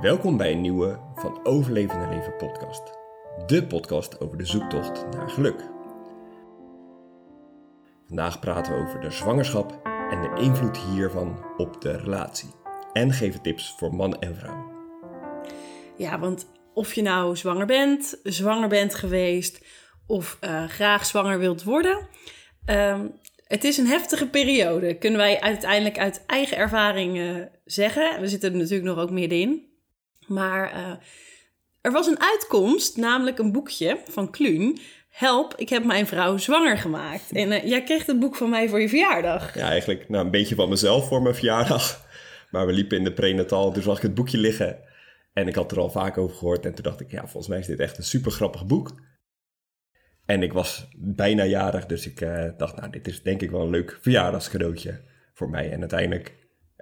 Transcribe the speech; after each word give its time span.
Welkom 0.00 0.36
bij 0.36 0.52
een 0.52 0.60
nieuwe 0.60 1.00
van 1.14 1.46
Overlevende 1.46 2.08
Leven 2.08 2.36
podcast. 2.36 2.82
De 3.46 3.66
podcast 3.66 4.20
over 4.20 4.38
de 4.38 4.46
zoektocht 4.46 5.06
naar 5.10 5.28
geluk. 5.28 5.60
Vandaag 8.06 8.40
praten 8.40 8.74
we 8.74 8.82
over 8.82 9.00
de 9.00 9.10
zwangerschap 9.10 9.80
en 10.10 10.22
de 10.22 10.40
invloed 10.40 10.78
hiervan 10.78 11.44
op 11.56 11.80
de 11.80 11.96
relatie. 11.96 12.48
En 12.92 13.12
geven 13.12 13.42
tips 13.42 13.74
voor 13.78 13.94
man 13.94 14.20
en 14.20 14.36
vrouw. 14.36 14.72
Ja, 15.96 16.18
want 16.18 16.46
of 16.72 16.92
je 16.92 17.02
nou 17.02 17.36
zwanger 17.36 17.66
bent, 17.66 18.20
zwanger 18.22 18.68
bent 18.68 18.94
geweest 18.94 19.66
of 20.06 20.38
uh, 20.40 20.64
graag 20.68 21.06
zwanger 21.06 21.38
wilt 21.38 21.62
worden. 21.62 22.08
Um, 22.66 23.12
het 23.46 23.64
is 23.64 23.78
een 23.78 23.86
heftige 23.86 24.28
periode, 24.28 24.98
kunnen 24.98 25.18
wij 25.18 25.40
uiteindelijk 25.40 25.98
uit 25.98 26.22
eigen 26.26 26.56
ervaring 26.56 27.16
uh, 27.16 27.36
zeggen. 27.64 28.20
We 28.20 28.28
zitten 28.28 28.52
er 28.52 28.58
natuurlijk 28.58 28.88
nog 28.88 28.98
ook 28.98 29.10
middenin. 29.10 29.72
Maar 30.26 30.72
uh, 30.72 30.92
er 31.80 31.92
was 31.92 32.06
een 32.06 32.20
uitkomst, 32.20 32.96
namelijk 32.96 33.38
een 33.38 33.52
boekje 33.52 34.00
van 34.08 34.30
Kluun. 34.30 34.78
Help, 35.10 35.54
ik 35.56 35.68
heb 35.68 35.84
mijn 35.84 36.06
vrouw 36.06 36.36
zwanger 36.36 36.78
gemaakt. 36.78 37.32
En 37.32 37.52
uh, 37.52 37.64
jij 37.64 37.82
kreeg 37.82 38.06
het 38.06 38.20
boek 38.20 38.36
van 38.36 38.50
mij 38.50 38.68
voor 38.68 38.80
je 38.80 38.88
verjaardag. 38.88 39.54
Ja, 39.54 39.68
eigenlijk 39.68 40.08
nou, 40.08 40.24
een 40.24 40.30
beetje 40.30 40.54
van 40.54 40.68
mezelf 40.68 41.08
voor 41.08 41.22
mijn 41.22 41.34
verjaardag. 41.34 42.06
Maar 42.50 42.66
we 42.66 42.72
liepen 42.72 42.98
in 42.98 43.04
de 43.04 43.12
prenatal, 43.12 43.72
dus 43.72 43.84
zag 43.84 43.96
ik 43.96 44.02
het 44.02 44.14
boekje 44.14 44.38
liggen. 44.38 44.78
En 45.32 45.48
ik 45.48 45.54
had 45.54 45.72
er 45.72 45.78
al 45.78 45.90
vaak 45.90 46.18
over 46.18 46.36
gehoord. 46.36 46.66
En 46.66 46.74
toen 46.74 46.84
dacht 46.84 47.00
ik, 47.00 47.10
ja, 47.10 47.20
volgens 47.20 47.48
mij 47.48 47.58
is 47.58 47.66
dit 47.66 47.80
echt 47.80 47.98
een 47.98 48.04
super 48.04 48.32
grappig 48.32 48.66
boek. 48.66 48.92
En 50.26 50.42
ik 50.42 50.52
was 50.52 50.88
bijna 50.96 51.44
jarig, 51.44 51.86
dus 51.86 52.06
ik 52.06 52.20
uh, 52.20 52.44
dacht, 52.56 52.76
nou, 52.76 52.90
dit 52.90 53.06
is 53.06 53.22
denk 53.22 53.42
ik 53.42 53.50
wel 53.50 53.60
een 53.60 53.70
leuk 53.70 53.98
verjaardagscadeautje 54.00 55.00
voor 55.32 55.50
mij. 55.50 55.70
En 55.70 55.80
uiteindelijk 55.80 56.34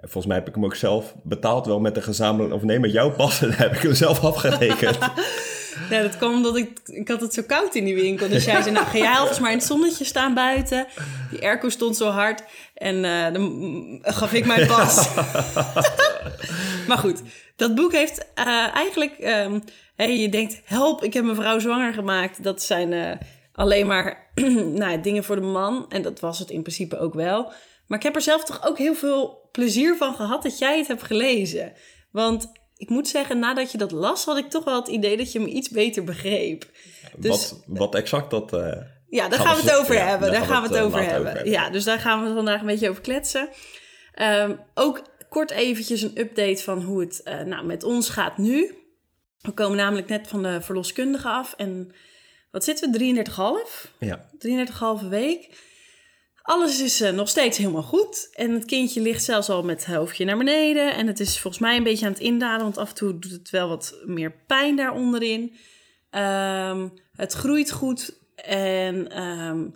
Volgens 0.03 0.25
mij 0.25 0.37
heb 0.37 0.47
ik 0.47 0.55
hem 0.55 0.65
ook 0.65 0.75
zelf 0.75 1.15
betaald, 1.23 1.65
wel 1.65 1.79
met 1.79 1.95
de 1.95 2.01
gezamenlijke, 2.01 2.55
of 2.55 2.63
nee, 2.63 2.79
met 2.79 2.91
jouw 2.91 3.11
pas. 3.11 3.41
En 3.41 3.51
heb 3.63 3.75
ik 3.75 3.81
hem 3.81 3.93
zelf 3.93 4.23
afgerekend. 4.23 4.97
ja, 5.89 6.01
dat 6.01 6.17
kwam 6.17 6.33
omdat 6.33 6.57
ik, 6.57 6.79
ik 6.85 7.07
had 7.07 7.21
het 7.21 7.33
zo 7.33 7.41
koud 7.47 7.75
in 7.75 7.85
die 7.85 7.95
winkel. 7.95 8.29
Dus 8.29 8.45
jij 8.45 8.61
zei, 8.61 8.73
nou 8.73 8.85
ga 8.85 8.97
jij 8.97 9.27
eens 9.27 9.39
maar 9.39 9.51
in 9.51 9.57
het 9.57 9.67
zonnetje 9.67 10.05
staan 10.05 10.33
buiten. 10.33 10.87
Die 11.29 11.41
airco 11.41 11.69
stond 11.69 11.97
zo 11.97 12.09
hard. 12.09 12.43
En 12.73 12.95
uh, 12.95 13.33
dan 13.33 13.99
gaf 14.01 14.33
ik 14.33 14.45
mijn 14.45 14.67
pas. 14.67 15.09
maar 16.87 16.97
goed, 16.97 17.21
dat 17.55 17.75
boek 17.75 17.91
heeft 17.91 18.25
uh, 18.35 18.75
eigenlijk... 18.75 19.15
Hey, 19.95 20.19
je 20.19 20.29
denkt, 20.29 20.61
help, 20.65 21.03
ik 21.03 21.13
heb 21.13 21.23
mijn 21.23 21.35
vrouw 21.35 21.59
zwanger 21.59 21.93
gemaakt. 21.93 22.43
Dat 22.43 22.63
zijn 22.63 22.91
uh, 22.91 23.11
alleen 23.53 23.87
maar 23.87 24.31
nou, 24.81 25.01
dingen 25.01 25.23
voor 25.23 25.35
de 25.35 25.41
man. 25.41 25.85
En 25.89 26.01
dat 26.01 26.19
was 26.19 26.39
het 26.39 26.49
in 26.49 26.61
principe 26.61 26.99
ook 26.99 27.13
wel. 27.13 27.51
Maar 27.87 27.97
ik 27.97 28.03
heb 28.03 28.15
er 28.15 28.21
zelf 28.21 28.43
toch 28.43 28.65
ook 28.65 28.77
heel 28.77 28.95
veel 28.95 29.49
plezier 29.51 29.97
van 29.97 30.15
gehad 30.15 30.43
dat 30.43 30.57
jij 30.57 30.77
het 30.77 30.87
hebt 30.87 31.03
gelezen. 31.03 31.73
Want 32.11 32.51
ik 32.77 32.89
moet 32.89 33.07
zeggen, 33.07 33.39
nadat 33.39 33.71
je 33.71 33.77
dat 33.77 33.91
las, 33.91 34.25
had 34.25 34.37
ik 34.37 34.49
toch 34.49 34.63
wel 34.63 34.79
het 34.79 34.87
idee 34.87 35.17
dat 35.17 35.31
je 35.31 35.39
me 35.39 35.47
iets 35.47 35.69
beter 35.69 36.03
begreep. 36.03 36.65
Dus, 37.15 37.29
wat, 37.29 37.63
wat 37.67 37.95
exact 37.95 38.29
dat. 38.29 38.53
Uh, 38.53 38.75
ja, 39.09 39.29
daar 39.29 39.39
gaan 39.39 39.55
we 39.55 39.61
het 39.61 39.75
over 39.75 40.05
hebben. 40.07 40.31
Daar 40.31 40.45
gaan 40.45 40.61
we 40.61 40.67
het 40.67 40.77
over 40.77 41.03
hebben. 41.03 41.49
Ja, 41.49 41.69
dus 41.69 41.83
daar 41.83 41.99
gaan 41.99 42.23
we 42.23 42.33
vandaag 42.33 42.59
een 42.59 42.65
beetje 42.65 42.89
over 42.89 43.01
kletsen. 43.01 43.49
Um, 44.21 44.59
ook 44.73 45.01
kort 45.29 45.51
eventjes 45.51 46.01
een 46.01 46.19
update 46.19 46.63
van 46.63 46.81
hoe 46.81 47.01
het 47.01 47.21
uh, 47.25 47.41
nou, 47.41 47.65
met 47.65 47.83
ons 47.83 48.09
gaat 48.09 48.37
nu. 48.37 48.75
We 49.41 49.51
komen 49.51 49.77
namelijk 49.77 50.07
net 50.07 50.27
van 50.27 50.43
de 50.43 50.61
verloskundige 50.61 51.27
af. 51.27 51.53
En 51.57 51.91
wat 52.51 52.63
zitten 52.63 52.91
we? 52.91 53.23
33,5? 53.85 53.91
Ja. 53.99 54.29
33,5 55.03 55.07
week. 55.09 55.49
Alles 56.43 56.81
is 56.81 57.01
uh, 57.01 57.09
nog 57.09 57.29
steeds 57.29 57.57
helemaal 57.57 57.83
goed. 57.83 58.29
En 58.33 58.51
het 58.51 58.65
kindje 58.65 59.01
ligt 59.01 59.23
zelfs 59.23 59.49
al 59.49 59.63
met 59.63 59.85
het 59.85 59.95
hoofdje 59.95 60.25
naar 60.25 60.37
beneden. 60.37 60.93
En 60.95 61.07
het 61.07 61.19
is 61.19 61.39
volgens 61.39 61.63
mij 61.63 61.77
een 61.77 61.83
beetje 61.83 62.05
aan 62.05 62.11
het 62.11 62.21
indalen, 62.21 62.63
want 62.63 62.77
af 62.77 62.89
en 62.89 62.95
toe 62.95 63.19
doet 63.19 63.31
het 63.31 63.49
wel 63.49 63.67
wat 63.67 64.01
meer 64.05 64.31
pijn 64.47 64.75
daar 64.75 64.93
onderin. 64.93 65.55
Um, 66.11 66.93
het 67.15 67.33
groeit 67.33 67.71
goed 67.71 68.19
en 68.35 69.23
um, 69.23 69.75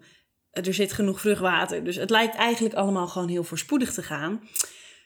er 0.52 0.74
zit 0.74 0.94
genoeg 0.94 1.20
vruchtwater. 1.20 1.84
Dus 1.84 1.96
het 1.96 2.10
lijkt 2.10 2.36
eigenlijk 2.36 2.76
allemaal 2.76 3.08
gewoon 3.08 3.28
heel 3.28 3.44
voorspoedig 3.44 3.94
te 3.94 4.04
gaan. 4.04 4.42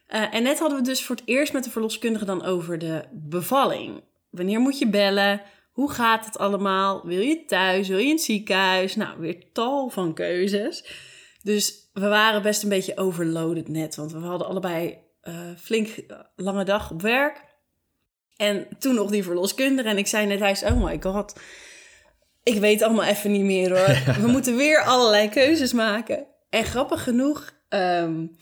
Uh, 0.07 0.33
en 0.33 0.43
net 0.43 0.59
hadden 0.59 0.77
we 0.77 0.83
dus 0.83 1.05
voor 1.05 1.15
het 1.15 1.27
eerst 1.27 1.53
met 1.53 1.63
de 1.63 1.69
verloskundige 1.69 2.25
dan 2.25 2.43
over 2.43 2.77
de 2.77 3.03
bevalling. 3.11 4.03
Wanneer 4.29 4.59
moet 4.59 4.79
je 4.79 4.87
bellen? 4.87 5.41
Hoe 5.71 5.91
gaat 5.91 6.25
het 6.25 6.37
allemaal? 6.37 7.05
Wil 7.05 7.21
je 7.21 7.45
thuis? 7.45 7.87
Wil 7.87 7.97
je 7.97 8.03
in 8.03 8.11
het 8.11 8.21
ziekenhuis? 8.21 8.95
Nou, 8.95 9.19
weer 9.19 9.51
tal 9.53 9.89
van 9.89 10.13
keuzes. 10.13 10.85
Dus 11.43 11.89
we 11.93 12.07
waren 12.07 12.41
best 12.41 12.63
een 12.63 12.69
beetje 12.69 12.97
overloaded 12.97 13.67
net. 13.67 13.95
Want 13.95 14.11
we 14.11 14.19
hadden 14.19 14.47
allebei 14.47 14.97
uh, 15.23 15.35
flink 15.57 15.89
lange 16.35 16.63
dag 16.63 16.91
op 16.91 17.01
werk. 17.01 17.43
En 18.35 18.67
toen 18.79 18.95
nog 18.95 19.11
die 19.11 19.23
verloskundige. 19.23 19.89
En 19.89 19.97
ik 19.97 20.07
zei 20.07 20.25
net, 20.25 20.39
hij 20.39 20.55
zei, 20.55 20.73
oh 20.73 20.83
my 20.83 21.01
god. 21.01 21.39
Ik 22.43 22.59
weet 22.59 22.81
allemaal 22.81 23.05
even 23.05 23.31
niet 23.31 23.43
meer 23.43 23.69
hoor. 23.77 24.15
We 24.23 24.27
moeten 24.27 24.55
weer 24.55 24.83
allerlei 24.83 25.29
keuzes 25.29 25.73
maken. 25.73 26.25
En 26.49 26.63
grappig 26.63 27.03
genoeg, 27.03 27.53
um, 27.69 28.37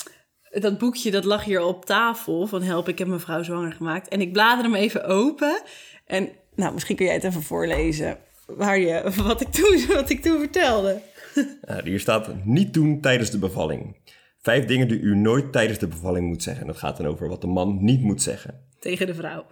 dat 0.52 0.78
boekje 0.78 1.12
dat 1.12 1.24
lag 1.26 1.44
hier 1.44 1.62
op 1.62 1.86
tafel 1.86 2.48
van 2.48 2.62
Help, 2.62 2.88
ik 2.88 2.98
heb 2.98 3.08
mijn 3.08 3.20
vrouw 3.20 3.44
zwanger 3.44 3.72
gemaakt. 3.72 4.08
En 4.08 4.22
ik 4.22 4.34
blader 4.34 4.64
hem 4.64 4.76
even 4.76 5.06
open. 5.06 5.62
En 6.06 6.30
nou, 6.56 6.74
misschien 6.74 6.96
kun 6.96 7.06
jij 7.06 7.16
het 7.16 7.24
even 7.24 7.44
voorlezen. 7.44 8.18
Waar 8.46 8.80
je, 8.80 9.12
wat, 9.24 9.42
ik 9.42 9.52
toen, 9.52 9.86
wat 9.88 10.10
ik 10.10 10.22
toen 10.22 10.40
vertelde. 10.40 11.02
Uh, 11.36 11.78
hier 11.84 12.00
staat 12.00 12.46
niet 12.46 12.74
doen 12.74 13.02
tijdens 13.02 13.32
de 13.32 13.40
bevalling. 13.40 13.96
Vijf 14.42 14.66
dingen 14.66 14.88
die 14.88 15.00
u 15.00 15.16
nooit 15.16 15.52
tijdens 15.52 15.80
de 15.80 15.88
bevalling 15.88 16.28
moet 16.28 16.44
zeggen. 16.44 16.62
En 16.62 16.68
dat 16.72 16.78
gaat 16.78 16.98
dan 16.98 17.06
over 17.06 17.30
wat 17.30 17.42
de 17.42 17.48
man 17.48 17.78
niet 17.84 18.02
moet 18.02 18.22
zeggen. 18.22 18.62
Tegen 18.80 19.08
de 19.08 19.16
vrouw. 19.16 19.46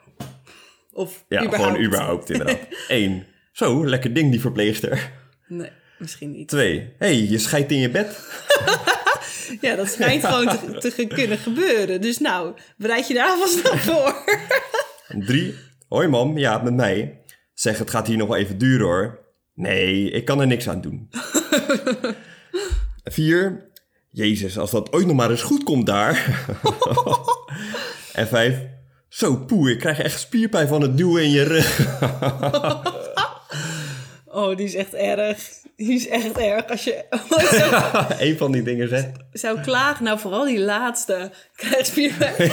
Of 0.91 1.25
ja, 1.29 1.43
überhaupt. 1.43 1.69
gewoon 1.69 1.85
überhaupt 1.85 2.29
inderdaad. 2.29 2.67
Eén. 2.87 3.25
Zo, 3.51 3.85
lekker 3.85 4.13
ding 4.13 4.31
die 4.31 4.41
verpleegster. 4.41 5.11
Nee, 5.47 5.71
misschien 5.99 6.31
niet. 6.31 6.47
Twee. 6.47 6.93
hey, 6.97 7.15
je 7.15 7.37
scheidt 7.37 7.71
in 7.71 7.79
je 7.79 7.89
bed. 7.89 8.19
ja, 9.61 9.75
dat 9.75 9.87
schijnt 9.87 10.25
gewoon 10.27 10.47
te, 10.79 10.93
te, 10.95 11.05
kunnen 11.07 11.37
gebeuren. 11.37 12.01
Dus 12.01 12.17
nou, 12.17 12.55
bereid 12.77 13.07
je 13.07 13.13
daar 13.13 13.29
alvast 13.29 13.71
op 13.71 13.77
voor. 13.77 14.23
Drie. 15.25 15.55
Hoi 15.87 16.07
mam, 16.07 16.37
ja, 16.37 16.57
met 16.57 16.73
mij. 16.73 17.21
Zeg, 17.53 17.77
het 17.77 17.89
gaat 17.89 18.07
hier 18.07 18.17
nog 18.17 18.27
wel 18.27 18.37
even 18.37 18.57
duren 18.57 18.85
hoor. 18.85 19.25
Nee, 19.53 20.11
ik 20.11 20.25
kan 20.25 20.41
er 20.41 20.47
niks 20.47 20.69
aan 20.69 20.81
doen. 20.81 21.09
Vier. 23.03 23.69
Jezus, 24.09 24.57
als 24.57 24.71
dat 24.71 24.93
ooit 24.93 25.05
nog 25.05 25.15
maar 25.15 25.29
eens 25.29 25.41
goed 25.41 25.63
komt 25.63 25.85
daar. 25.85 26.45
en 28.13 28.27
vijf. 28.27 28.59
Zo, 29.09 29.35
poe, 29.35 29.71
ik 29.71 29.79
krijg 29.79 29.99
echt 29.99 30.19
spierpijn 30.19 30.67
van 30.67 30.81
het 30.81 30.97
duwen 30.97 31.23
in 31.23 31.29
je 31.29 31.43
rug. 31.43 31.99
oh, 34.39 34.57
die 34.57 34.65
is 34.65 34.75
echt 34.75 34.93
erg. 34.93 35.49
Die 35.75 35.93
is 35.93 36.07
echt 36.07 36.37
erg. 36.37 36.67
Als 36.67 36.83
je 36.83 37.05
Eén 38.19 38.37
van 38.37 38.51
die 38.51 38.63
dingen 38.63 38.89
zegt. 38.89 39.09
Zou 39.31 39.61
klagen, 39.61 40.03
nou 40.03 40.19
vooral 40.19 40.45
die 40.45 40.59
laatste. 40.59 41.31
Krijg 41.55 41.85
spierpijn. 41.85 42.51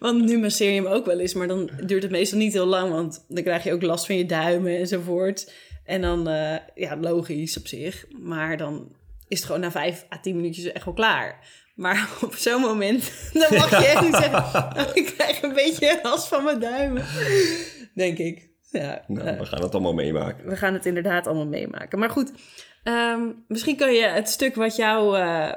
Want 0.00 0.24
nu 0.24 0.38
masseer 0.38 0.70
je 0.70 0.82
hem 0.82 0.92
ook 0.92 1.06
wel 1.06 1.20
eens, 1.20 1.34
maar 1.34 1.48
dan 1.48 1.70
duurt 1.84 2.02
het 2.02 2.12
meestal 2.12 2.38
niet 2.38 2.52
heel 2.52 2.66
lang, 2.66 2.92
want 2.92 3.24
dan 3.28 3.42
krijg 3.42 3.64
je 3.64 3.72
ook 3.72 3.82
last 3.82 4.06
van 4.06 4.16
je 4.16 4.26
duimen 4.26 4.78
enzovoort. 4.78 5.52
En 5.90 6.00
dan, 6.00 6.28
uh, 6.28 6.56
ja, 6.74 6.96
logisch 6.96 7.58
op 7.58 7.66
zich, 7.66 8.06
maar 8.18 8.56
dan 8.56 8.92
is 9.28 9.36
het 9.36 9.46
gewoon 9.46 9.60
na 9.60 9.70
vijf 9.70 10.06
à 10.12 10.20
tien 10.20 10.36
minuutjes 10.36 10.72
echt 10.72 10.84
wel 10.84 10.94
klaar. 10.94 11.38
Maar 11.74 12.10
op 12.26 12.34
zo'n 12.34 12.60
moment, 12.60 13.12
dan 13.32 13.58
mag 13.58 13.70
je 13.70 13.86
echt 13.86 14.02
niet 14.02 14.14
zeggen, 14.14 14.72
nou, 14.74 14.90
ik 15.00 15.06
krijg 15.16 15.42
een 15.42 15.52
beetje 15.52 15.98
last 16.02 16.28
van 16.28 16.44
mijn 16.44 16.60
duimen, 16.60 17.04
denk 17.94 18.18
ik. 18.18 18.48
Ja, 18.70 19.04
nou, 19.06 19.28
uh, 19.28 19.38
we 19.38 19.46
gaan 19.46 19.62
het 19.62 19.72
allemaal 19.72 19.94
meemaken. 19.94 20.48
We 20.48 20.56
gaan 20.56 20.74
het 20.74 20.86
inderdaad 20.86 21.26
allemaal 21.26 21.46
meemaken. 21.46 21.98
Maar 21.98 22.10
goed, 22.10 22.32
um, 22.84 23.44
misschien 23.48 23.76
kan 23.76 23.92
je 23.92 24.06
het 24.06 24.28
stuk 24.28 24.54
wat 24.54 24.76
jou... 24.76 25.18
Uh, 25.18 25.52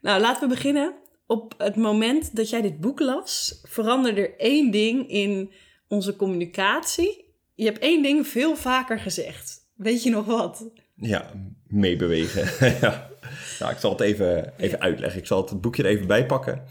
nou, 0.00 0.20
laten 0.20 0.48
we 0.48 0.54
beginnen 0.54 0.94
op 1.26 1.54
het 1.58 1.76
moment 1.76 2.36
dat 2.36 2.50
jij 2.50 2.62
dit 2.62 2.80
boek 2.80 3.00
las, 3.00 3.60
veranderde 3.62 4.20
er 4.20 4.38
één 4.38 4.70
ding 4.70 5.08
in 5.08 5.52
onze 5.88 6.16
communicatie. 6.16 7.29
Je 7.60 7.66
hebt 7.66 7.78
één 7.78 8.02
ding 8.02 8.26
veel 8.26 8.56
vaker 8.56 8.98
gezegd. 8.98 9.68
Weet 9.76 10.02
je 10.02 10.10
nog 10.10 10.26
wat? 10.26 10.70
Ja, 10.94 11.30
meebewegen. 11.66 12.68
ja. 12.80 13.10
Nou, 13.58 13.72
ik 13.72 13.78
zal 13.78 13.90
het 13.90 14.00
even, 14.00 14.52
even 14.56 14.80
uitleggen. 14.80 15.20
Ik 15.20 15.26
zal 15.26 15.42
het 15.42 15.60
boekje 15.60 15.82
er 15.82 15.88
even 15.88 16.06
bij 16.06 16.26
pakken. 16.26 16.62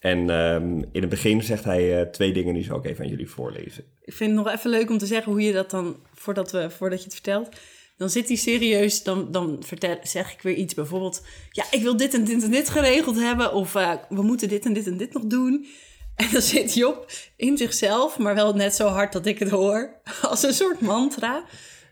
En 0.00 0.30
um, 0.30 0.78
in 0.92 1.00
het 1.00 1.08
begin 1.08 1.42
zegt 1.42 1.64
hij 1.64 2.00
uh, 2.00 2.10
twee 2.10 2.32
dingen 2.32 2.54
die 2.54 2.64
zal 2.64 2.78
ik 2.78 2.84
even 2.84 3.04
aan 3.04 3.10
jullie 3.10 3.30
voorlezen. 3.30 3.84
Ik 4.02 4.12
vind 4.12 4.36
het 4.36 4.44
nog 4.44 4.54
even 4.54 4.70
leuk 4.70 4.90
om 4.90 4.98
te 4.98 5.06
zeggen 5.06 5.32
hoe 5.32 5.42
je 5.42 5.52
dat 5.52 5.70
dan, 5.70 5.96
voordat, 6.14 6.52
we, 6.52 6.70
voordat 6.70 6.98
je 6.98 7.04
het 7.04 7.14
vertelt, 7.14 7.48
dan 7.96 8.10
zit 8.10 8.28
hij 8.28 8.36
serieus, 8.36 9.02
dan, 9.02 9.32
dan 9.32 9.62
vertel, 9.64 9.98
zeg 10.02 10.32
ik 10.32 10.42
weer 10.42 10.54
iets. 10.54 10.74
Bijvoorbeeld, 10.74 11.26
ja, 11.50 11.64
ik 11.70 11.82
wil 11.82 11.96
dit 11.96 12.14
en 12.14 12.24
dit 12.24 12.42
en 12.42 12.50
dit 12.50 12.68
geregeld 12.68 13.20
hebben. 13.20 13.52
Of 13.52 13.74
uh, 13.74 13.92
we 14.08 14.22
moeten 14.22 14.48
dit 14.48 14.66
en 14.66 14.72
dit 14.72 14.86
en 14.86 14.96
dit 14.96 15.12
nog 15.12 15.24
doen. 15.24 15.66
En 16.16 16.28
dan 16.32 16.42
zit 16.42 16.74
Job 16.74 17.10
in 17.36 17.56
zichzelf, 17.56 18.18
maar 18.18 18.34
wel 18.34 18.54
net 18.54 18.74
zo 18.74 18.86
hard 18.86 19.12
dat 19.12 19.26
ik 19.26 19.38
het 19.38 19.50
hoor. 19.50 20.00
Als 20.22 20.42
een 20.42 20.52
soort 20.52 20.80
mantra. 20.80 21.44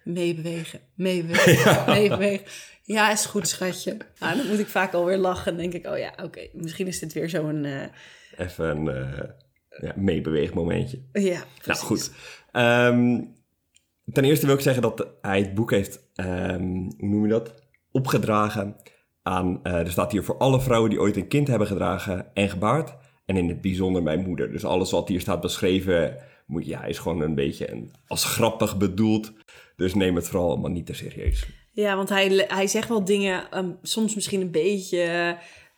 Meebewegen, 0.04 0.80
meebewegen, 0.94 1.52
ja. 1.72 1.84
meebewegen. 1.86 2.46
Ja, 2.82 3.12
is 3.12 3.26
goed, 3.26 3.48
schatje. 3.48 3.96
Nou, 4.18 4.36
dan 4.36 4.46
moet 4.46 4.58
ik 4.58 4.68
vaak 4.68 4.92
alweer 4.92 5.16
lachen. 5.16 5.52
En 5.52 5.58
denk 5.58 5.72
ik, 5.72 5.86
oh 5.86 5.98
ja, 5.98 6.10
oké, 6.12 6.24
okay, 6.24 6.50
misschien 6.52 6.86
is 6.86 6.98
dit 6.98 7.12
weer 7.12 7.28
zo'n... 7.28 7.64
Uh, 7.64 7.82
Even 8.36 8.64
een... 8.64 8.86
Uh 8.86 9.28
ja, 9.80 9.92
meebeweegmomentje. 9.96 11.02
Ja, 11.12 11.44
Nou 11.64 11.78
goed. 11.78 12.12
Ehm, 12.52 13.22
ten 14.12 14.24
eerste 14.24 14.46
wil 14.46 14.54
ik 14.54 14.60
zeggen 14.60 14.82
dat 14.82 15.08
hij 15.20 15.38
het 15.38 15.54
boek 15.54 15.70
heeft, 15.70 16.10
ehm, 16.14 16.62
hoe 16.98 17.08
noem 17.08 17.22
je 17.22 17.28
dat, 17.28 17.54
opgedragen 17.90 18.76
aan, 19.22 19.60
eh, 19.62 19.78
er 19.78 19.90
staat 19.90 20.12
hier 20.12 20.24
voor 20.24 20.38
alle 20.38 20.60
vrouwen 20.60 20.90
die 20.90 21.00
ooit 21.00 21.16
een 21.16 21.28
kind 21.28 21.48
hebben 21.48 21.66
gedragen 21.66 22.34
en 22.34 22.48
gebaard. 22.48 22.94
En 23.24 23.36
in 23.36 23.48
het 23.48 23.60
bijzonder 23.60 24.02
mijn 24.02 24.20
moeder. 24.20 24.52
Dus 24.52 24.64
alles 24.64 24.90
wat 24.90 25.08
hier 25.08 25.20
staat 25.20 25.40
beschreven, 25.40 26.16
moet, 26.46 26.66
ja, 26.66 26.84
is 26.84 26.98
gewoon 26.98 27.20
een 27.20 27.34
beetje 27.34 27.70
een, 27.70 27.92
als 28.06 28.24
grappig 28.24 28.76
bedoeld. 28.76 29.32
Dus 29.76 29.94
neem 29.94 30.14
het 30.16 30.28
vooral 30.28 30.50
allemaal 30.50 30.70
niet 30.70 30.86
te 30.86 30.94
serieus. 30.94 31.46
Ja, 31.72 31.96
want 31.96 32.08
hij, 32.08 32.44
hij 32.48 32.66
zegt 32.66 32.88
wel 32.88 33.04
dingen, 33.04 33.50
ehm, 33.50 33.70
soms 33.82 34.14
misschien 34.14 34.40
een 34.40 34.50
beetje, 34.50 35.36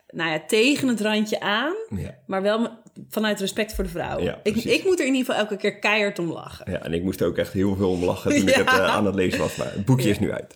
nou 0.09 0.31
ja, 0.31 0.43
tegen 0.47 0.89
het 0.89 1.01
randje 1.01 1.41
aan. 1.41 1.75
Ja. 1.97 2.19
Maar 2.27 2.43
wel 2.43 2.69
vanuit 3.09 3.41
respect 3.41 3.75
voor 3.75 3.85
de 3.85 3.91
vrouw. 3.91 4.21
Ja, 4.21 4.41
ik, 4.43 4.57
ik 4.57 4.85
moet 4.85 5.01
er 5.01 5.07
in 5.07 5.15
ieder 5.15 5.27
geval 5.27 5.41
elke 5.41 5.57
keer 5.57 5.79
keihard 5.79 6.19
om 6.19 6.33
lachen. 6.33 6.71
Ja, 6.71 6.83
en 6.83 6.93
ik 6.93 7.03
moest 7.03 7.21
er 7.21 7.27
ook 7.27 7.39
echt 7.39 7.53
heel 7.53 7.77
veel 7.77 7.91
om 7.91 8.05
lachen 8.05 8.31
toen 8.31 8.49
ik 8.49 8.55
het 8.65 8.67
eh, 8.67 8.95
aan 8.95 9.07
het 9.07 9.15
lezen 9.15 9.39
was. 9.39 9.57
Maar 9.57 9.73
het 9.73 9.85
boekje 9.85 10.11
is 10.11 10.19
nu 10.19 10.33
uit. 10.33 10.55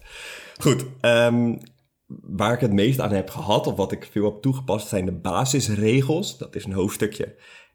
Goed, 0.59 0.85
ehm, 1.01 1.55
waar 2.23 2.53
ik 2.53 2.61
het 2.61 2.73
meest 2.73 3.01
aan 3.01 3.13
heb 3.13 3.31
gehad, 3.31 3.67
of 3.67 3.77
wat 3.77 3.93
ik 3.93 4.09
veel 4.11 4.25
heb 4.25 4.43
toegepast, 4.43 4.89
zijn 4.89 5.05
de 5.05 5.13
basisregels. 5.13 6.39
Dat 6.39 6.55
is 6.55 6.65
een 6.65 6.73
hoofdstukje. 6.73 7.25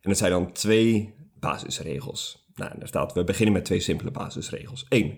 En 0.02 0.10
dat 0.10 0.18
zijn 0.18 0.32
dan 0.32 0.52
twee 0.52 1.14
basisregels. 1.40 2.48
Nou, 2.56 2.72
en 2.72 2.80
daar 2.80 2.88
staat, 2.88 3.14
we 3.14 3.24
beginnen 3.24 3.54
met 3.54 3.66
twee 3.66 3.80
simpele 3.80 4.12
basisregels. 4.12 4.86
1. 4.90 5.18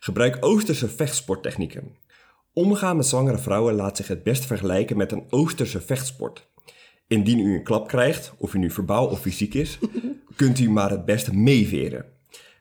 Gebruik 0.00 0.36
Oosterse 0.40 0.88
vechtsporttechnieken. 0.88 1.96
Omgaan 2.52 2.96
met 2.96 3.06
zwangere 3.06 3.38
vrouwen 3.38 3.74
laat 3.74 3.96
zich 3.96 4.08
het 4.08 4.22
best 4.22 4.46
vergelijken 4.46 4.96
met 4.96 5.12
een 5.12 5.24
Oosterse 5.30 5.80
vechtsport. 5.80 6.46
Indien 7.06 7.38
u 7.38 7.54
een 7.54 7.64
klap 7.64 7.88
krijgt, 7.88 8.32
of 8.38 8.54
u 8.54 8.58
nu 8.58 8.70
verbaal 8.70 9.06
of 9.06 9.20
fysiek 9.20 9.54
is, 9.54 9.78
kunt 10.36 10.58
u 10.58 10.70
maar 10.70 10.90
het 10.90 11.04
beste 11.04 11.34
meeveren. 11.34 12.04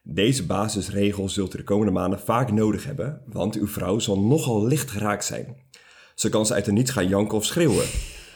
Deze 0.04 0.46
basisregel 0.46 1.30
zult 1.30 1.54
u 1.54 1.58
de 1.58 1.64
komende 1.64 1.92
maanden 1.92 2.20
vaak 2.20 2.52
nodig 2.52 2.86
hebben, 2.86 3.22
want 3.26 3.56
uw 3.56 3.68
vrouw 3.68 4.00
zal 4.00 4.20
nogal 4.20 4.66
licht 4.68 4.92
geraakt 4.92 5.26
zijn. 5.26 5.56
Zo 6.18 6.30
kan 6.30 6.46
ze 6.46 6.54
uit 6.54 6.66
de 6.66 6.72
niets 6.72 6.92
gaan 6.92 7.08
janken 7.08 7.38
of 7.38 7.46
schreeuwen. 7.46 7.86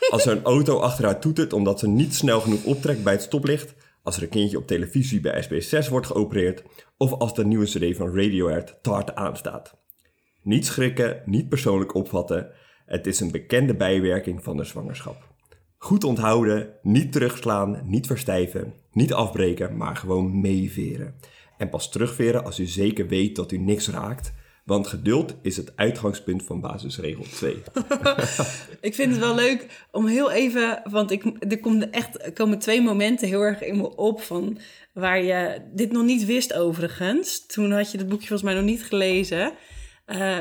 Als 0.10 0.26
er 0.26 0.38
een 0.38 0.44
auto 0.44 0.80
achter 0.80 1.06
haar 1.06 1.20
toetert 1.20 1.54
omdat 1.54 1.80
ze 1.80 1.88
niet 1.88 2.16
snel 2.16 2.42
genoeg 2.42 2.64
optrekt 2.64 3.04
bij 3.04 3.14
het 3.14 3.22
stoplicht, 3.22 3.76
als 4.04 4.18
er 4.18 4.24
een 4.24 4.30
kindje 4.30 4.58
op 4.58 4.68
televisie 4.68 5.20
bij 5.20 5.44
SBS6 5.44 5.90
wordt 5.90 6.08
geopereerd, 6.08 6.64
of 6.98 7.14
als 7.14 7.34
de 7.34 7.46
nieuwe 7.46 7.66
CD 7.66 7.98
van 7.98 8.16
Radiohead 8.16 8.80
te 8.82 8.90
hard 8.90 9.16
aanstaat. 9.16 9.78
Niet 10.42 10.66
schrikken, 10.66 11.22
niet 11.26 11.50
persoonlijk 11.50 11.94
opvatten. 11.94 12.52
Het 12.86 13.08
is 13.08 13.20
een 13.20 13.32
bekende 13.32 13.76
bijwerking 13.76 14.44
van 14.44 14.58
de 14.58 14.64
zwangerschap. 14.64 15.28
Goed 15.78 16.04
onthouden, 16.04 16.70
niet 16.82 17.12
terugslaan, 17.12 17.82
niet 17.86 18.08
verstijven, 18.08 18.74
niet 18.92 19.14
afbreken, 19.14 19.78
maar 19.78 19.96
gewoon 19.96 20.42
meeveren. 20.42 21.16
En 21.58 21.70
pas 21.70 21.92
terugveren 21.92 22.44
als 22.44 22.60
u 22.60 22.66
zeker 22.66 23.08
weet 23.08 23.36
dat 23.36 23.52
u 23.52 23.58
niks 23.58 23.90
raakt, 23.90 24.34
want 24.72 24.88
geduld 24.88 25.34
is 25.42 25.58
het 25.58 25.72
uitgangspunt 25.76 26.44
van 26.44 26.62
basisregel 26.62 27.24
2. 27.24 27.54
Ik 28.82 28.96
vind 28.96 29.12
het 29.12 29.20
wel 29.20 29.36
leuk 29.36 29.88
om 29.92 30.08
heel 30.08 30.32
even, 30.32 30.82
want 30.90 31.12
ik, 31.12 31.24
er, 31.50 31.60
komen 31.60 31.92
echt, 31.92 32.26
er 32.26 32.34
komen 32.34 32.60
twee 32.60 32.82
momenten 32.82 33.28
heel 33.28 33.42
erg 33.42 33.62
in 33.62 33.78
me 33.78 33.96
op 33.96 34.22
van 34.22 34.58
waar 34.94 35.24
je 35.24 35.62
dit 35.74 35.92
nog 35.92 36.04
niet 36.04 36.26
wist 36.26 36.54
overigens. 36.54 37.46
Toen 37.46 37.72
had 37.72 37.92
je 37.92 37.98
het 37.98 38.08
boekje 38.08 38.28
volgens 38.28 38.50
mij 38.50 38.60
nog 38.60 38.70
niet 38.70 38.84
gelezen. 38.84 39.52
Eh, 40.06 40.40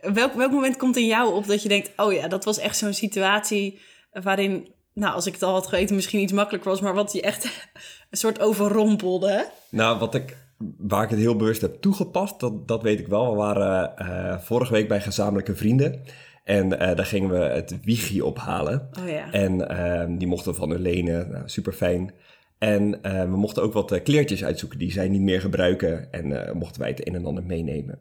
welk, 0.00 0.32
welk 0.32 0.52
moment 0.52 0.76
komt 0.76 0.96
in 0.96 1.06
jou 1.06 1.34
op 1.34 1.46
dat 1.46 1.62
je 1.62 1.68
denkt, 1.68 1.90
oh 1.96 2.12
ja, 2.12 2.28
dat 2.28 2.44
was 2.44 2.58
echt 2.58 2.76
zo'n 2.76 2.94
situatie 2.94 3.80
waarin, 4.12 4.68
nou 4.94 5.14
als 5.14 5.26
ik 5.26 5.32
het 5.32 5.42
al 5.42 5.52
had 5.52 5.66
geweten, 5.66 5.94
misschien 5.94 6.20
iets 6.20 6.32
makkelijker 6.32 6.70
was, 6.70 6.80
maar 6.80 6.94
wat 6.94 7.12
je 7.12 7.22
echt 7.22 7.44
een 8.10 8.18
soort 8.18 8.40
overrompelde. 8.40 9.48
Nou, 9.68 9.98
wat 9.98 10.14
ik, 10.14 10.36
waar 10.78 11.02
ik 11.02 11.10
het 11.10 11.18
heel 11.18 11.36
bewust 11.36 11.60
heb 11.60 11.74
toegepast, 11.80 12.40
dat, 12.40 12.68
dat 12.68 12.82
weet 12.82 12.98
ik 12.98 13.06
wel. 13.06 13.30
We 13.30 13.36
waren 13.36 13.96
eh, 13.96 14.38
vorige 14.38 14.72
week 14.72 14.88
bij 14.88 15.00
gezamenlijke 15.00 15.54
vrienden. 15.54 16.02
En 16.44 16.78
eh, 16.78 16.96
daar 16.96 17.06
gingen 17.06 17.30
we 17.30 17.36
het 17.36 17.84
wiegje 17.84 18.24
ophalen. 18.24 18.88
Oh 19.00 19.08
ja. 19.08 19.32
En 19.32 19.68
eh, 19.68 20.18
die 20.18 20.28
mochten 20.28 20.52
we 20.52 20.58
van 20.58 20.70
hun 20.70 20.80
lenen. 20.80 21.30
Nou, 21.30 21.48
super 21.48 21.72
fijn. 21.72 22.12
En 22.58 23.02
eh, 23.02 23.20
we 23.20 23.36
mochten 23.36 23.62
ook 23.62 23.72
wat 23.72 24.02
kleertjes 24.02 24.44
uitzoeken 24.44 24.78
die 24.78 24.92
zij 24.92 25.08
niet 25.08 25.20
meer 25.20 25.40
gebruiken. 25.40 26.12
En 26.12 26.56
mochten 26.56 26.80
wij 26.80 26.90
het 26.90 27.06
een 27.06 27.14
en 27.14 27.26
ander 27.26 27.44
meenemen. 27.44 27.98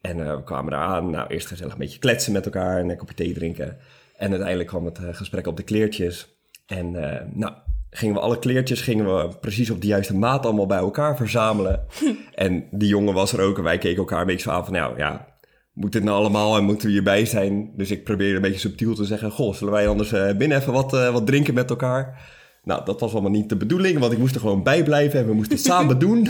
En 0.00 0.36
we 0.36 0.42
kwamen 0.44 0.70
daar 0.70 0.80
aan. 0.80 1.10
Nou, 1.10 1.28
eerst 1.28 1.46
gezellig 1.46 1.72
een 1.72 1.78
beetje 1.78 1.98
kletsen 1.98 2.32
met 2.32 2.44
elkaar 2.44 2.78
en 2.78 2.88
een 2.88 2.96
kopje 2.96 3.14
thee 3.14 3.32
drinken. 3.32 3.76
En 4.16 4.30
uiteindelijk 4.30 4.68
kwam 4.68 4.84
het 4.84 4.98
gesprek 5.12 5.46
op 5.46 5.56
de 5.56 5.62
kleertjes. 5.62 6.38
En 6.66 6.90
nou, 7.34 7.52
gingen 7.90 8.14
we 8.14 8.20
alle 8.20 8.38
kleertjes 8.38 8.80
gingen 8.80 9.16
we 9.16 9.28
precies 9.40 9.70
op 9.70 9.80
de 9.80 9.86
juiste 9.86 10.16
maat 10.16 10.44
allemaal 10.44 10.66
bij 10.66 10.78
elkaar 10.78 11.16
verzamelen. 11.16 11.84
en 12.34 12.64
die 12.70 12.88
jongen 12.88 13.14
was 13.14 13.32
er 13.32 13.40
ook 13.40 13.58
en 13.58 13.64
wij 13.64 13.78
keken 13.78 13.98
elkaar 13.98 14.20
een 14.20 14.26
beetje 14.26 14.42
zo 14.42 14.50
aan 14.50 14.64
van, 14.64 14.72
nou 14.72 14.98
ja, 14.98 15.26
moet 15.72 15.92
dit 15.92 16.04
nou 16.04 16.16
allemaal 16.16 16.56
en 16.56 16.64
moeten 16.64 16.86
we 16.86 16.92
hierbij 16.92 17.24
zijn? 17.24 17.70
Dus 17.76 17.90
ik 17.90 18.04
probeerde 18.04 18.36
een 18.36 18.42
beetje 18.42 18.58
subtiel 18.58 18.94
te 18.94 19.04
zeggen, 19.04 19.30
goh, 19.30 19.54
zullen 19.54 19.72
wij 19.72 19.88
anders 19.88 20.12
eh, 20.12 20.36
binnen 20.36 20.58
even 20.58 20.72
wat, 20.72 20.94
eh, 20.94 21.12
wat 21.12 21.26
drinken 21.26 21.54
met 21.54 21.70
elkaar? 21.70 22.28
Nou, 22.64 22.84
dat 22.84 23.00
was 23.00 23.12
allemaal 23.12 23.30
niet 23.30 23.48
de 23.48 23.56
bedoeling, 23.56 23.98
want 23.98 24.12
ik 24.12 24.18
moest 24.18 24.34
er 24.34 24.40
gewoon 24.40 24.62
bij 24.62 24.82
blijven 24.82 25.20
en 25.20 25.26
we 25.26 25.34
moesten 25.34 25.56
het 25.56 25.66
samen 25.72 25.98
doen. 25.98 26.28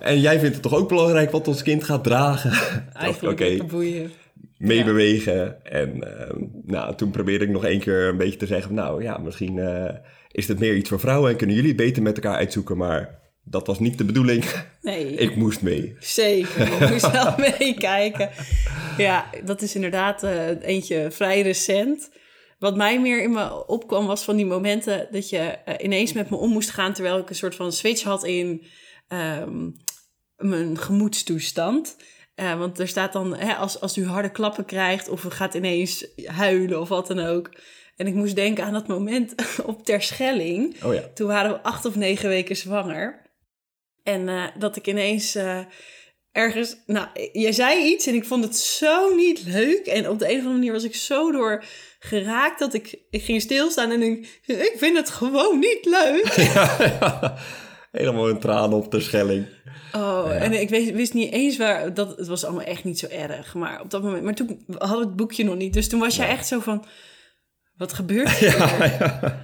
en 0.00 0.20
jij 0.20 0.38
vindt 0.38 0.54
het 0.54 0.62
toch 0.62 0.74
ook 0.74 0.88
belangrijk 0.88 1.30
wat 1.30 1.48
ons 1.48 1.62
kind 1.62 1.84
gaat 1.84 2.04
dragen? 2.04 2.52
Eigenlijk 2.92 3.66
boeien. 3.66 4.10
meebewegen. 4.58 5.64
En 5.64 6.18
ehm, 6.18 6.38
nou, 6.64 6.94
toen 6.94 7.10
probeerde 7.10 7.44
ik 7.44 7.50
nog 7.50 7.64
één 7.64 7.80
keer 7.80 8.08
een 8.08 8.16
beetje 8.16 8.38
te 8.38 8.46
zeggen, 8.46 8.74
nou 8.74 9.02
ja, 9.02 9.18
misschien 9.18 9.58
eh, 9.58 9.94
is 10.32 10.48
het 10.48 10.58
meer 10.58 10.76
iets 10.76 10.88
voor 10.88 11.00
vrouwen 11.00 11.30
en 11.30 11.36
kunnen 11.36 11.56
jullie 11.56 11.74
beter 11.74 12.02
met 12.02 12.14
elkaar 12.14 12.36
uitzoeken, 12.36 12.76
maar 12.76 13.20
dat 13.44 13.66
was 13.66 13.78
niet 13.78 13.98
de 13.98 14.04
bedoeling. 14.04 14.44
Nee. 14.82 15.14
ik 15.26 15.36
moest 15.36 15.62
mee. 15.62 15.96
Zeker, 15.98 16.78
je 16.78 16.88
moest 16.90 17.10
wel 17.10 17.34
meekijken. 17.58 18.30
Ja, 18.96 19.30
dat 19.44 19.62
is 19.62 19.74
inderdaad 19.74 20.22
eh, 20.22 20.62
eentje 20.62 21.10
vrij 21.10 21.42
recent. 21.42 22.10
Wat 22.58 22.76
mij 22.76 23.00
meer 23.00 23.22
in 23.22 23.32
me 23.32 23.66
opkwam 23.66 24.06
was 24.06 24.24
van 24.24 24.36
die 24.36 24.46
momenten 24.46 25.08
dat 25.10 25.28
je 25.28 25.38
eh, 25.38 25.84
ineens 25.84 26.12
met 26.12 26.30
me 26.30 26.36
om 26.36 26.50
moest 26.50 26.70
gaan... 26.70 26.92
terwijl 26.92 27.18
ik 27.18 27.28
een 27.28 27.34
soort 27.34 27.54
van 27.54 27.72
switch 27.72 28.02
had 28.02 28.24
in 28.24 28.66
ehm, 29.08 29.70
mijn 30.36 30.78
gemoedstoestand. 30.78 31.96
Eh, 32.34 32.58
want 32.58 32.78
er 32.78 32.88
staat 32.88 33.12
dan, 33.12 33.36
hè, 33.36 33.54
als, 33.54 33.80
als 33.80 33.96
u 33.96 34.06
harde 34.06 34.30
klappen 34.30 34.64
krijgt 34.64 35.08
of 35.08 35.22
gaat 35.28 35.54
ineens 35.54 36.06
huilen 36.24 36.80
of 36.80 36.88
wat 36.88 37.06
dan 37.06 37.18
ook... 37.18 37.50
En 37.96 38.06
ik 38.06 38.14
moest 38.14 38.34
denken 38.34 38.64
aan 38.64 38.72
dat 38.72 38.86
moment 38.86 39.34
op 39.64 39.84
Terschelling. 39.84 40.82
Oh 40.84 40.94
ja. 40.94 41.10
Toen 41.14 41.26
waren 41.26 41.50
we 41.50 41.62
acht 41.62 41.84
of 41.84 41.96
negen 41.96 42.28
weken 42.28 42.56
zwanger. 42.56 43.30
En 44.02 44.28
eh, 44.28 44.44
dat 44.58 44.76
ik 44.76 44.86
ineens 44.86 45.34
eh, 45.34 45.58
ergens... 46.32 46.76
Nou, 46.86 47.06
jij 47.32 47.52
zei 47.52 47.84
iets 47.84 48.06
en 48.06 48.14
ik 48.14 48.24
vond 48.24 48.44
het 48.44 48.56
zo 48.56 49.14
niet 49.14 49.42
leuk. 49.44 49.86
En 49.86 50.08
op 50.08 50.18
de 50.18 50.24
een 50.24 50.30
of 50.30 50.38
andere 50.38 50.54
manier 50.54 50.72
was 50.72 50.84
ik 50.84 50.94
zo 50.94 51.32
door 51.32 51.64
geraakt 51.98 52.58
dat 52.58 52.74
ik, 52.74 52.98
ik 53.10 53.22
ging 53.22 53.40
stilstaan 53.40 53.90
en 53.90 54.02
ik, 54.02 54.40
ik 54.46 54.74
vind 54.76 54.96
het 54.96 55.10
gewoon 55.10 55.58
niet 55.58 55.84
leuk. 55.84 56.34
Helemaal 57.92 58.28
een 58.28 58.38
traan 58.38 58.72
op 58.72 58.90
de 58.90 59.00
schelling. 59.00 59.46
Oh, 59.96 60.42
en 60.42 60.52
ik 60.60 60.68
wist, 60.68 60.90
wist 60.92 61.14
niet 61.14 61.32
eens 61.32 61.56
waar... 61.56 61.94
Dat, 61.94 62.16
het 62.16 62.26
was 62.26 62.44
allemaal 62.44 62.64
echt 62.64 62.84
niet 62.84 62.98
zo 62.98 63.06
erg. 63.06 63.54
Maar 63.54 63.80
op 63.80 63.90
dat 63.90 64.02
moment... 64.02 64.22
Maar 64.22 64.34
toen 64.34 64.64
hadden 64.78 64.98
we 64.98 65.04
het 65.06 65.16
boekje 65.16 65.44
nog 65.44 65.56
niet. 65.56 65.72
Dus 65.72 65.88
toen 65.88 66.00
was 66.00 66.16
jij 66.16 66.28
echt 66.28 66.46
zo 66.46 66.60
van... 66.60 66.84
Wat 67.76 67.92
gebeurt 67.92 68.30
hier? 68.38 68.58
Ja, 68.58 68.84
ja. 68.84 69.20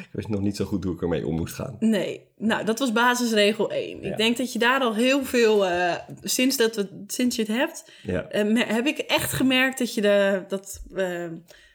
ik 0.00 0.08
wist 0.12 0.28
nog 0.28 0.40
niet 0.40 0.56
zo 0.56 0.64
goed 0.64 0.84
hoe 0.84 0.94
ik 0.94 1.02
ermee 1.02 1.26
om 1.26 1.34
moest 1.36 1.54
gaan. 1.54 1.76
Nee, 1.80 2.20
nou, 2.36 2.64
dat 2.64 2.78
was 2.78 2.92
basisregel 2.92 3.70
1. 3.70 4.00
Ja. 4.02 4.10
Ik 4.10 4.16
denk 4.16 4.36
dat 4.36 4.52
je 4.52 4.58
daar 4.58 4.80
al 4.80 4.94
heel 4.94 5.24
veel, 5.24 5.66
eh, 5.66 5.94
sinds, 6.22 6.56
dat 6.56 6.76
we, 6.76 7.04
sinds 7.06 7.36
je 7.36 7.42
het 7.42 7.50
hebt, 7.50 7.90
Ja. 8.02 8.28
eh, 8.28 8.68
heb 8.74 8.86
ik 8.86 8.98
echt 8.98 9.32
gemerkt 9.32 9.78
dat 9.78 9.94
je 9.94 10.00
de, 10.00 10.44
dat 10.48 10.82
eh, 10.94 11.26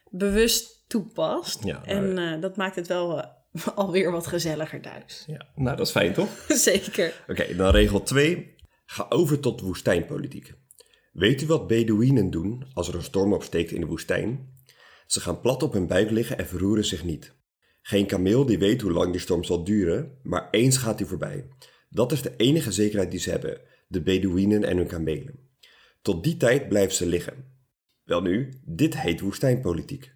bewust 0.10 0.84
toepast. 0.88 1.64
Ja, 1.64 1.82
en 1.86 2.18
eh, 2.18 2.42
dat 2.42 2.56
maakt 2.58 2.76
het 2.76 2.88
wel 2.88 3.24
alweer 3.76 4.12
wat 4.12 4.28
gezelliger 4.28 4.82
thuis. 4.82 5.24
ja. 5.28 5.48
Nou, 5.56 5.78
dat 5.78 5.86
is 5.86 5.92
fijn 5.92 6.14
toch? 6.14 6.30
Zeker. 6.70 7.24
Oké, 7.28 7.56
dan 7.56 7.72
regel 7.72 8.04
2. 8.04 8.56
Ga 8.86 9.06
over 9.10 9.40
tot 9.40 9.62
woestijnpolitiek. 9.62 10.54
Weet 11.12 11.42
u 11.42 11.46
wat 11.46 11.68
Bedouinen 11.68 12.30
doen 12.30 12.66
als 12.74 12.88
er 12.88 12.96
een 12.96 13.04
storm 13.04 13.34
opsteekt 13.34 13.72
in 13.72 13.82
de 13.82 13.88
woestijn? 13.88 14.60
Ze 15.06 15.20
gaan 15.20 15.42
plat 15.42 15.64
op 15.64 15.74
hun 15.74 15.88
buik 15.88 16.10
liggen 16.10 16.38
en 16.38 16.48
verroeren 16.48 16.86
zich 16.86 17.04
niet. 17.04 17.36
Geen 17.82 18.06
kameel 18.06 18.46
die 18.46 18.60
weet 18.60 18.82
hoe 18.82 18.92
lang 18.92 19.12
die 19.12 19.22
storm 19.22 19.44
zal 19.44 19.64
duren, 19.64 20.20
maar 20.24 20.48
eens 20.52 20.78
gaat 20.78 21.00
hij 21.00 21.08
voorbij. 21.08 21.48
Dat 21.90 22.12
is 22.12 22.22
de 22.22 22.36
enige 22.36 22.72
zekerheid 22.72 23.12
die 23.12 23.20
ze 23.20 23.30
hebben, 23.30 23.62
de 23.88 24.02
Bedouinen 24.02 24.64
en 24.64 24.78
hun 24.78 24.88
kamelen. 24.88 25.50
Tot 26.02 26.24
die 26.24 26.38
tijd 26.38 26.68
blijven 26.68 26.96
ze 26.96 27.06
liggen. 27.06 27.46
Welnu, 28.04 28.62
dit 28.66 29.00
heet 29.00 29.20
woestijnpolitiek. 29.20 30.14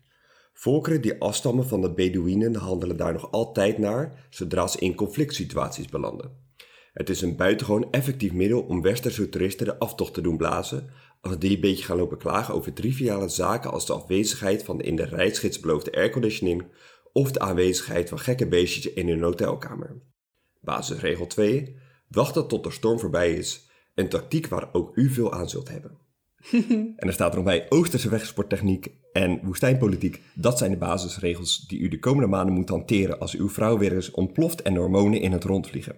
Volkeren 0.57 1.01
die 1.01 1.21
afstammen 1.21 1.67
van 1.67 1.81
de 1.81 1.93
Bedouinen 1.93 2.55
handelen 2.55 2.97
daar 2.97 3.13
nog 3.13 3.31
altijd 3.31 3.77
naar 3.77 4.27
zodra 4.29 4.67
ze 4.67 4.79
in 4.79 4.95
conflict 4.95 5.33
situaties 5.33 5.87
belanden. 5.87 6.43
Het 6.93 7.09
is 7.09 7.21
een 7.21 7.35
buitengewoon 7.35 7.91
effectief 7.91 8.31
middel 8.31 8.61
om 8.61 8.81
westerse 8.81 9.29
toeristen 9.29 9.65
de 9.65 9.79
aftocht 9.79 10.13
te 10.13 10.21
doen 10.21 10.37
blazen 10.37 10.89
als 11.21 11.39
die 11.39 11.55
een 11.55 11.61
beetje 11.61 11.83
gaan 11.83 11.97
lopen 11.97 12.17
klagen 12.17 12.53
over 12.53 12.73
triviale 12.73 13.29
zaken 13.29 13.71
als 13.71 13.85
de 13.85 13.93
afwezigheid 13.93 14.63
van 14.63 14.77
de 14.77 14.83
in 14.83 14.95
de 14.95 15.05
reisgids 15.05 15.59
beloofde 15.59 15.95
airconditioning 15.95 16.63
of 17.13 17.31
de 17.31 17.39
aanwezigheid 17.39 18.09
van 18.09 18.19
gekke 18.19 18.47
beestjes 18.47 18.93
in 18.93 19.07
hun 19.07 19.21
hotelkamer. 19.21 20.01
Basisregel 20.61 21.27
2. 21.27 21.75
Wachten 22.07 22.47
tot 22.47 22.63
de 22.63 22.71
storm 22.71 22.99
voorbij 22.99 23.33
is. 23.33 23.69
Een 23.95 24.09
tactiek 24.09 24.47
waar 24.47 24.69
ook 24.71 24.95
u 24.95 25.09
veel 25.09 25.33
aan 25.33 25.49
zult 25.49 25.69
hebben. 25.69 26.04
en 26.95 27.07
er 27.07 27.13
staat 27.13 27.29
er 27.29 27.35
nog 27.35 27.45
bij 27.45 27.65
Oosterse 27.69 28.09
wegsporttechniek 28.09 28.87
en 29.13 29.39
woestijnpolitiek. 29.43 30.21
Dat 30.33 30.57
zijn 30.57 30.71
de 30.71 30.77
basisregels 30.77 31.67
die 31.67 31.79
u 31.79 31.87
de 31.87 31.99
komende 31.99 32.27
maanden 32.27 32.55
moet 32.55 32.69
hanteren 32.69 33.19
als 33.19 33.33
uw 33.35 33.49
vrouw 33.49 33.77
weer 33.77 33.93
eens 33.93 34.11
ontploft 34.11 34.61
en 34.61 34.75
hormonen 34.75 35.21
in 35.21 35.31
het 35.31 35.43
rondvliegen. 35.43 35.95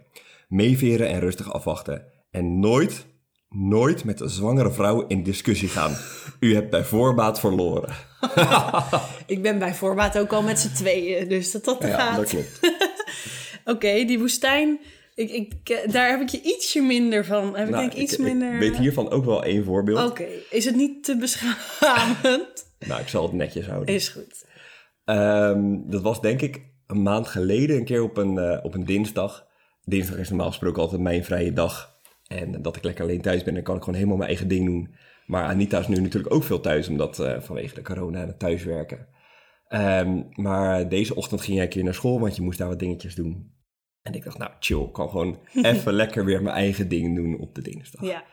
Meeveren 0.47 1.07
en 1.07 1.19
rustig 1.19 1.53
afwachten. 1.53 2.03
En 2.31 2.59
nooit, 2.59 3.05
nooit 3.49 4.03
met 4.03 4.19
een 4.19 4.29
zwangere 4.29 4.71
vrouw 4.71 5.07
in 5.07 5.23
discussie 5.23 5.69
gaan. 5.69 5.97
U 6.39 6.53
hebt 6.53 6.69
bij 6.69 6.83
voorbaat 6.83 7.39
verloren. 7.39 7.93
Ik 9.25 9.41
ben 9.41 9.59
bij 9.59 9.73
voorbaat 9.73 10.17
ook 10.19 10.33
al 10.33 10.41
met 10.43 10.59
z'n 10.59 10.73
tweeën, 10.73 11.27
dus 11.27 11.51
dat 11.51 11.63
dat 11.65 11.83
er 11.83 11.89
Ja, 11.89 11.97
gaat. 11.97 12.15
dat 12.15 12.29
klopt. 12.29 12.59
Oké, 13.75 14.05
die 14.05 14.19
woestijn, 14.19 14.79
ik, 15.17 15.29
ik, 15.31 15.69
eh, 15.69 15.91
daar 15.91 16.09
heb 16.09 16.21
ik 16.21 16.29
je 16.29 16.41
ietsje 16.41 16.81
minder 16.81 17.25
van. 17.25 17.55
Heb 17.55 17.65
ik 17.65 17.73
Nou, 17.73 17.89
denk 17.89 18.01
iets 18.01 18.13
ik, 18.13 18.19
ik 18.19 18.25
minder... 18.25 18.59
weet 18.59 18.77
hiervan 18.77 19.09
ook 19.09 19.25
wel 19.25 19.43
één 19.43 19.63
voorbeeld. 19.63 20.09
Oké, 20.09 20.25
is 20.49 20.65
het 20.65 20.75
niet 20.75 21.03
te 21.03 21.17
beschamend? 21.17 22.65
Nou, 22.87 23.01
ik 23.01 23.07
zal 23.07 23.23
het 23.23 23.31
netjes 23.31 23.67
houden. 23.67 23.95
Is 23.95 24.09
goed. 24.09 24.45
Ehm, 25.05 25.75
dat 25.85 26.01
was 26.01 26.21
denk 26.21 26.41
ik 26.41 26.61
een 26.87 27.01
maand 27.01 27.27
geleden, 27.27 27.77
een 27.77 27.85
keer 27.85 28.01
op 28.01 28.17
een, 28.17 28.37
eh, 28.37 28.59
op 28.63 28.73
een 28.73 28.85
dinsdag. 28.85 29.47
Dinsdag 29.83 30.17
is 30.17 30.29
normaal 30.29 30.47
gesproken 30.47 30.81
altijd 30.81 31.01
mijn 31.01 31.25
vrije 31.25 31.53
dag. 31.53 31.91
En 32.27 32.61
dat 32.61 32.75
ik 32.75 32.83
lekker 32.83 33.03
alleen 33.03 33.21
thuis 33.21 33.43
ben, 33.43 33.53
dan 33.53 33.63
kan 33.63 33.75
ik 33.75 33.79
gewoon 33.79 33.95
helemaal 33.95 34.17
mijn 34.17 34.29
eigen 34.29 34.47
ding 34.47 34.65
doen. 34.65 34.95
Maar 35.25 35.43
Anita 35.43 35.79
is 35.79 35.87
nu 35.87 35.99
natuurlijk 35.99 36.33
ook 36.33 36.43
veel 36.43 36.59
thuis, 36.59 36.87
omdat 36.87 37.19
eh, 37.19 37.39
vanwege 37.39 37.75
de 37.75 37.81
corona 37.81 38.21
en 38.21 38.27
het 38.27 38.39
thuiswerken. 38.39 39.07
Ehm, 39.67 40.21
maar 40.33 40.89
deze 40.89 41.15
ochtend 41.15 41.41
ging 41.41 41.55
jij 41.55 41.65
een 41.65 41.71
keer 41.71 41.83
naar 41.83 41.93
school, 41.93 42.19
want 42.19 42.35
je 42.35 42.41
moest 42.41 42.57
daar 42.57 42.67
wat 42.67 42.79
dingetjes 42.79 43.15
doen. 43.15 43.55
En 44.07 44.13
ik 44.13 44.23
dacht, 44.23 44.37
nou 44.37 44.51
chill, 44.59 44.81
ik 44.81 44.93
kan 44.93 45.09
gewoon 45.09 45.39
even 45.61 45.93
lekker 45.93 46.25
weer 46.25 46.41
mijn 46.41 46.55
eigen 46.55 46.87
ding 46.87 47.15
doen 47.15 47.39
op 47.39 47.55
de 47.55 47.61
dinsdag. 47.61 48.01
Ja. 48.01 48.23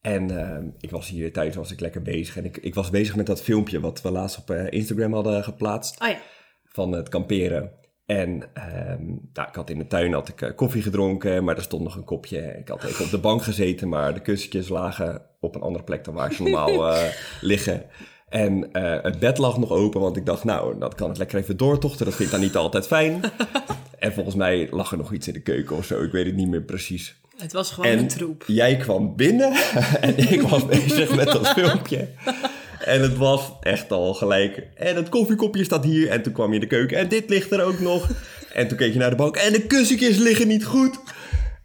En 0.00 0.38
ehm, 0.40 0.66
ik 0.80 0.90
was 0.90 1.08
hier 1.08 1.32
thuis, 1.32 1.54
was 1.54 1.70
ik 1.70 1.80
lekker 1.80 2.02
bezig. 2.02 2.36
En 2.36 2.44
ik, 2.44 2.56
ik 2.56 2.74
was 2.74 2.90
bezig 2.90 3.16
met 3.16 3.26
dat 3.26 3.42
filmpje 3.42 3.80
wat 3.80 4.02
we 4.02 4.10
laatst 4.10 4.38
op 4.38 4.50
eh, 4.50 4.66
Instagram 4.70 5.12
hadden 5.12 5.44
geplaatst 5.44 6.00
Oh 6.02 6.08
ja. 6.08 6.18
van 6.64 6.92
het 6.92 7.08
kamperen. 7.08 7.70
En 8.06 8.50
ehm, 8.54 9.06
nou, 9.32 9.48
ik 9.48 9.54
had 9.54 9.70
in 9.70 9.78
de 9.78 9.86
tuin 9.86 10.12
had 10.12 10.28
ik, 10.28 10.42
eh, 10.42 10.54
koffie 10.54 10.82
gedronken, 10.82 11.44
maar 11.44 11.56
er 11.56 11.62
stond 11.62 11.82
nog 11.82 11.96
een 11.96 12.04
kopje. 12.04 12.56
Ik 12.58 12.68
had 12.68 12.84
even 12.84 13.04
op 13.04 13.10
de 13.10 13.18
bank 13.18 13.42
gezeten, 13.42 13.88
maar 13.88 14.14
de 14.14 14.20
kussentjes 14.20 14.68
lagen 14.68 15.22
op 15.40 15.54
een 15.54 15.60
andere 15.62 15.84
plek 15.84 16.04
dan 16.04 16.14
waar 16.14 16.32
ze 16.32 16.42
normaal 16.42 16.88
eh, 16.92 17.12
liggen. 17.40 17.82
En 18.28 18.72
eh, 18.72 19.02
het 19.02 19.18
bed 19.18 19.38
lag 19.38 19.58
nog 19.58 19.70
open, 19.70 20.00
want 20.00 20.16
ik 20.16 20.26
dacht, 20.26 20.44
nou, 20.44 20.78
dat 20.78 20.94
kan 20.94 21.08
het 21.08 21.18
lekker 21.18 21.38
even 21.38 21.56
doortochten. 21.56 22.04
Dat 22.04 22.14
vind 22.14 22.28
ik 22.28 22.34
dan 22.34 22.44
niet 22.44 22.56
altijd 22.56 22.86
fijn. 22.86 23.20
en 23.98 24.12
volgens 24.12 24.34
mij 24.34 24.68
lag 24.70 24.90
er 24.92 24.98
nog 24.98 25.12
iets 25.12 25.26
in 25.26 25.32
de 25.32 25.40
keuken 25.40 25.76
of 25.76 25.84
zo, 25.84 26.02
ik 26.02 26.12
weet 26.12 26.26
het 26.26 26.34
niet 26.34 26.48
meer 26.48 26.62
precies. 26.62 27.16
Het 27.36 27.52
was 27.52 27.70
gewoon 27.70 27.90
En 27.90 27.98
een 27.98 28.08
troep. 28.08 28.44
jij 28.46 28.76
kwam 28.76 29.16
binnen 29.16 29.52
en 30.00 30.18
ik 30.32 30.42
was 30.42 30.66
bezig 30.66 31.14
met 31.16 31.26
dat 31.26 31.48
filmpje. 31.48 32.08
En 32.84 33.02
het 33.02 33.16
was 33.16 33.52
echt 33.60 33.90
al 33.92 34.14
gelijk. 34.14 34.62
En 34.74 34.96
het 34.96 35.08
koffiekopje 35.08 35.64
staat 35.64 35.84
hier. 35.84 36.08
En 36.08 36.22
toen 36.22 36.32
kwam 36.32 36.48
je 36.48 36.54
in 36.54 36.60
de 36.60 36.66
keuken. 36.66 36.96
En 36.98 37.08
dit 37.08 37.28
ligt 37.30 37.52
er 37.52 37.62
ook 37.62 37.80
nog. 37.80 38.08
En 38.52 38.68
toen 38.68 38.76
keek 38.76 38.92
je 38.92 38.98
naar 38.98 39.10
de 39.10 39.16
bank. 39.16 39.36
En 39.36 39.52
de 39.52 39.66
kussentjes 39.66 40.16
liggen 40.16 40.48
niet 40.48 40.64
goed. 40.64 40.98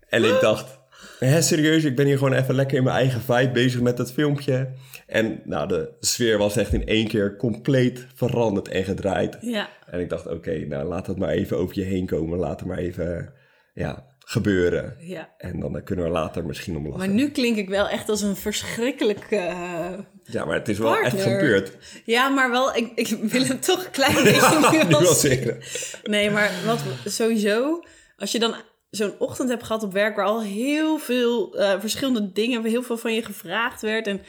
En 0.09 0.23
ik 0.23 0.39
dacht, 0.41 0.77
hè, 1.23 1.41
serieus, 1.41 1.83
ik 1.83 1.95
ben 1.95 2.05
hier 2.05 2.17
gewoon 2.17 2.33
even 2.33 2.55
lekker 2.55 2.77
in 2.77 2.83
mijn 2.83 2.95
eigen 2.95 3.21
vibe 3.21 3.51
bezig 3.51 3.81
met 3.81 3.97
dat 3.97 4.11
filmpje. 4.13 4.69
En 5.07 5.41
nou, 5.45 5.67
de 5.67 5.89
sfeer 5.99 6.37
was 6.37 6.57
echt 6.57 6.73
in 6.73 6.85
één 6.87 7.07
keer 7.07 7.35
compleet 7.35 8.05
veranderd 8.15 8.67
en 8.67 8.83
gedraaid. 8.83 9.37
Ja. 9.41 9.69
En 9.85 9.99
ik 9.99 10.09
dacht, 10.09 10.27
oké, 10.27 10.65
nou 10.65 10.87
laat 10.87 11.07
het 11.07 11.17
maar 11.17 11.29
even 11.29 11.57
over 11.57 11.79
je 11.79 11.83
heen 11.85 12.05
komen. 12.05 12.39
Laat 12.39 12.59
het 12.59 12.69
maar 12.69 12.77
even 12.77 13.33
ja, 13.73 14.05
gebeuren. 14.19 14.95
ja. 14.99 15.29
En 15.37 15.59
dan 15.59 15.77
eh, 15.77 15.83
kunnen 15.83 16.05
we 16.05 16.11
later 16.11 16.45
misschien 16.45 16.75
om 16.77 16.83
lachen. 16.83 16.99
Maar 16.99 17.07
nu 17.15 17.29
klink 17.29 17.57
ik 17.57 17.69
wel 17.69 17.89
echt 17.89 18.09
als 18.09 18.21
een 18.21 18.35
verschrikkelijke... 18.35 19.35
eh, 19.35 19.91
Ja, 20.23 20.45
maar 20.45 20.55
het 20.55 20.69
is 20.69 20.77
wel 20.77 20.97
echt 20.97 21.21
gebeurd. 21.21 21.77
Ja, 22.05 22.29
maar 22.29 22.51
wel, 22.51 22.75
ik, 22.75 22.91
ik 22.95 23.07
wil 23.21 23.43
het 23.43 23.63
toch 23.65 23.85
een 23.85 23.91
klein 23.91 24.23
beetje 24.23 24.83
nuanceren. 24.89 25.63
zeggen. 25.63 26.11
Nee, 26.11 26.29
maar 26.29 26.51
wat 26.65 26.79
sowieso, 27.05 27.83
als 28.17 28.31
je 28.31 28.39
dan 28.39 28.55
zo'n 28.95 29.15
ochtend 29.19 29.49
hebt 29.49 29.63
gehad 29.63 29.83
op 29.83 29.91
werk 29.91 30.15
waar 30.15 30.25
al 30.25 30.41
heel 30.41 30.97
veel 30.97 31.57
eh, 31.57 31.79
verschillende 31.79 32.31
dingen, 32.31 32.65
heel 32.65 32.83
veel 32.83 32.97
van 32.97 33.13
je 33.13 33.23
gevraagd 33.23 33.81
werd 33.81 34.07
en 34.07 34.21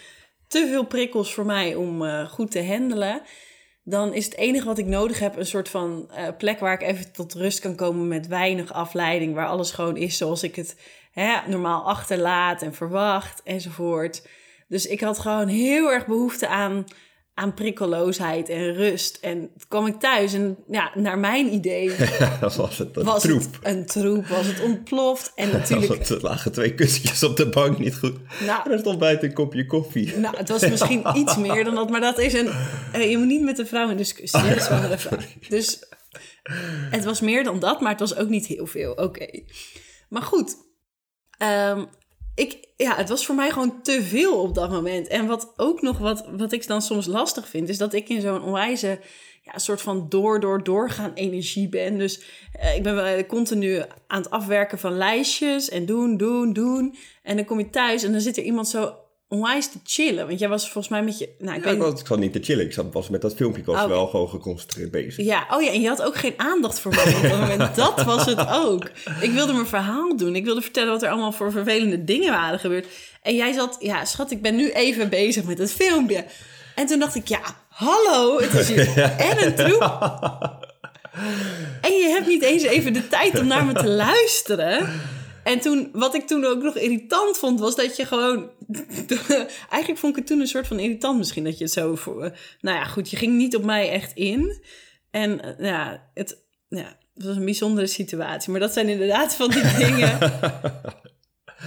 te 0.49 0.66
veel 0.66 0.85
prikkels 0.85 1.35
voor 1.35 1.47
mij 1.47 1.75
om 1.75 2.04
eh, 2.04 2.28
goed 2.28 2.50
te 2.50 2.66
handelen, 2.66 3.23
dan 3.83 4.14
is 4.14 4.25
het 4.25 4.37
enige 4.37 4.66
wat 4.66 4.78
ik 4.78 4.87
nodig 4.87 5.18
heb 5.18 5.37
een 5.37 5.47
soort 5.47 5.68
van 5.68 6.11
eh, 6.11 6.28
plek 6.38 6.59
waar 6.59 6.73
ik 6.73 6.83
even 6.83 7.12
tot 7.12 7.35
rust 7.35 7.61
kan 7.61 7.76
komen 7.76 8.09
met 8.09 8.26
weinig 8.26 8.73
afleiding, 8.73 9.35
waar 9.35 9.47
alles 9.47 9.71
gewoon 9.71 9.97
is 9.97 10.16
zoals 10.16 10.42
ik 10.42 10.54
het 10.54 10.76
hè, 11.12 11.49
normaal 11.49 11.83
achterlaat 11.83 12.62
en 12.62 12.75
verwacht 12.75 13.42
enzovoort. 13.42 14.28
Dus 14.68 14.87
ik 14.87 15.00
had 15.00 15.18
gewoon 15.18 15.49
heel 15.49 15.92
erg 15.92 16.06
behoefte 16.06 16.49
aan, 16.49 16.85
aan 17.34 17.54
prikkelloosheid 17.54 18.48
en 18.48 18.74
rust. 18.74 19.18
En 19.20 19.38
toen 19.38 19.68
kwam 19.68 19.86
ik 19.86 20.00
thuis 20.00 20.32
en 20.32 20.56
ja, 20.70 20.90
naar 20.94 21.18
mijn 21.18 21.52
idee 21.52 21.92
Dat 22.40 22.56
was 22.56 22.78
het 22.78 22.96
een 22.96 23.04
was 23.04 23.22
troep. 23.22 23.40
het 23.42 23.58
een 23.62 23.86
troep, 23.86 24.26
was 24.26 24.46
het 24.46 24.60
ontploft. 24.60 25.32
En 25.34 25.50
natuurlijk, 25.58 26.08
Er 26.08 26.20
lagen 26.20 26.52
twee 26.52 26.74
kussentjes 26.74 27.22
op 27.22 27.36
de 27.36 27.48
bank 27.48 27.78
niet 27.78 27.96
goed. 27.96 28.16
Nou. 28.46 28.60
En 28.64 28.72
er 28.72 28.78
stond 28.78 28.98
buiten 28.98 29.28
een 29.28 29.34
kopje 29.34 29.66
koffie. 29.66 30.16
nou, 30.16 30.36
het 30.36 30.48
was 30.48 30.68
misschien 30.68 31.02
iets 31.20 31.36
meer 31.36 31.64
dan 31.64 31.74
dat, 31.74 31.90
maar 31.90 32.00
dat 32.00 32.18
is 32.18 32.32
een. 32.32 32.48
eh, 32.92 33.10
je 33.10 33.18
moet 33.18 33.26
niet 33.26 33.42
met 33.42 33.58
een 33.58 33.66
vrouw 33.66 33.90
in 33.90 33.96
discussie. 33.96 34.40
dat 34.54 35.08
is. 35.40 35.48
Dus 35.48 35.78
het 36.90 37.04
was 37.04 37.20
meer 37.20 37.44
dan 37.44 37.58
dat, 37.58 37.80
maar 37.80 37.90
het 37.90 38.00
was 38.00 38.16
ook 38.16 38.28
niet 38.28 38.46
heel 38.46 38.66
veel. 38.66 38.92
Oké. 38.92 39.26
Maar 40.08 40.22
goed, 40.22 40.56
ehm, 41.38 41.84
ik, 42.34 42.68
ja, 42.76 42.96
het 42.96 43.08
was 43.08 43.26
voor 43.26 43.34
mij 43.34 43.50
gewoon 43.50 43.82
te 43.82 44.02
veel 44.02 44.40
op 44.42 44.54
dat 44.54 44.70
moment. 44.70 45.08
En 45.08 45.26
wat 45.26 45.52
ook 45.56 45.82
nog, 45.82 45.98
wat, 45.98 46.24
wat 46.36 46.52
ik 46.52 46.66
dan 46.66 46.82
soms 46.82 47.06
lastig 47.06 47.48
vind, 47.48 47.68
is 47.68 47.78
dat 47.78 47.92
ik 47.92 48.08
in 48.08 48.20
zo'n 48.20 48.42
onwijze 48.42 49.00
ja, 49.42 49.58
soort 49.58 49.82
van 49.82 50.06
door, 50.08 50.40
door, 50.40 50.64
doorgaan 50.64 51.12
energie 51.14 51.68
ben. 51.68 51.98
Dus 51.98 52.20
eh, 52.52 52.76
ik 52.76 52.82
ben 52.82 52.94
wel 52.94 53.26
continu 53.26 53.82
aan 54.06 54.22
het 54.22 54.30
afwerken 54.30 54.78
van 54.78 54.96
lijstjes 54.96 55.68
en 55.68 55.86
doen, 55.86 56.16
doen, 56.16 56.52
doen. 56.52 56.96
En 57.22 57.36
dan 57.36 57.44
kom 57.44 57.58
je 57.58 57.70
thuis 57.70 58.02
en 58.02 58.12
dan 58.12 58.20
zit 58.20 58.36
er 58.36 58.42
iemand 58.42 58.68
zo 58.68 58.94
onwijs 59.28 59.71
te 59.71 59.78
chillen. 59.85 60.26
Want 60.26 60.38
jij 60.38 60.49
was 60.49 60.62
volgens 60.62 60.88
mij 60.88 61.02
met 61.02 61.19
je... 61.19 61.28
Nou, 61.38 61.57
ik 61.57 61.64
Ja, 61.64 61.71
ik, 61.71 61.78
was, 61.78 62.00
ik 62.00 62.07
zat 62.07 62.19
niet 62.19 62.33
te 62.33 62.43
chillen. 62.43 62.64
Ik 62.64 62.73
zat, 62.73 62.93
was 62.93 63.09
met 63.09 63.21
dat 63.21 63.35
filmpje. 63.35 63.61
Ik 63.61 63.66
was 63.66 63.83
Oh, 63.83 63.88
wel 63.88 64.07
gewoon 64.07 64.28
geconcentreerd 64.28 64.90
bezig. 64.90 65.25
Ja, 65.25 65.47
oh 65.50 65.62
ja, 65.62 65.71
en 65.71 65.81
je 65.81 65.88
had 65.88 66.02
ook 66.02 66.16
geen 66.16 66.35
aandacht 66.37 66.81
voor 66.81 66.95
mij 66.95 67.14
op 67.14 67.23
dat 67.23 67.38
moment. 67.38 67.76
Dat 67.85 68.02
was 68.02 68.25
het 68.25 68.47
ook. 68.49 68.90
Ik 69.21 69.31
wilde 69.31 69.52
mijn 69.52 69.66
verhaal 69.66 70.16
doen. 70.16 70.37
Ik 70.37 70.45
wilde 70.45 70.61
vertellen 70.61 70.93
wat 70.93 71.02
er 71.02 71.09
allemaal 71.09 71.33
voor 71.33 71.52
vervelende 71.52 72.04
dingen 72.04 72.33
waren 72.33 72.59
gebeurd. 72.59 72.87
En 73.23 73.35
jij 73.35 73.52
zat, 73.52 73.76
ja, 73.81 74.04
schat, 74.04 74.31
ik 74.31 74.43
ben 74.43 74.57
nu 74.57 74.71
even 74.71 75.09
bezig 75.09 75.45
met 75.45 75.59
het 75.59 75.73
filmpje. 75.73 76.25
En 76.75 76.87
toen 76.87 76.99
dacht 76.99 77.14
ik, 77.14 77.28
ja, 77.28 77.40
hallo, 77.69 78.40
het 78.40 78.54
is 78.54 78.69
hier 78.69 78.99
en 79.31 79.47
een 79.47 79.54
troep. 79.54 79.83
En 81.81 81.93
je 81.93 82.09
hebt 82.09 82.26
niet 82.26 82.43
eens 82.43 82.62
even 82.62 82.93
de 82.93 83.09
tijd 83.09 83.38
om 83.38 83.47
naar 83.47 83.64
me 83.64 83.73
te 83.73 83.88
luisteren. 83.88 84.88
En 85.44 85.60
toen, 85.60 85.90
wat 85.92 86.14
ik 86.14 86.26
toen 86.26 86.44
ook 86.44 86.62
nog 86.62 86.76
irritant 86.76 87.38
vond, 87.38 87.60
was 87.60 87.76
dat 87.76 87.96
je 87.96 88.06
gewoon. 88.06 88.50
Eigenlijk 89.70 89.98
vond 89.98 90.12
ik 90.12 90.18
het 90.18 90.26
toen 90.26 90.40
een 90.40 90.46
soort 90.46 90.66
van 90.66 90.78
irritant 90.78 91.18
misschien 91.18 91.44
dat 91.44 91.58
je 91.58 91.64
het 91.64 91.72
zo 91.72 91.94
voor. 91.94 92.36
Nou 92.60 92.76
ja, 92.78 92.84
goed, 92.84 93.10
je 93.10 93.16
ging 93.16 93.36
niet 93.36 93.56
op 93.56 93.64
mij 93.64 93.90
echt 93.90 94.12
in. 94.12 94.62
En 95.10 95.40
eh, 95.40 95.66
ja, 95.66 96.10
het, 96.14 96.44
ja, 96.68 96.96
het 97.14 97.24
was 97.24 97.36
een 97.36 97.44
bijzondere 97.44 97.86
situatie. 97.86 98.50
Maar 98.50 98.60
dat 98.60 98.72
zijn 98.72 98.88
inderdaad 98.88 99.34
van 99.34 99.50
die 99.50 99.76
dingen. 99.86 100.18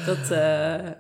dat, 0.05 0.31
eh, 0.31 0.91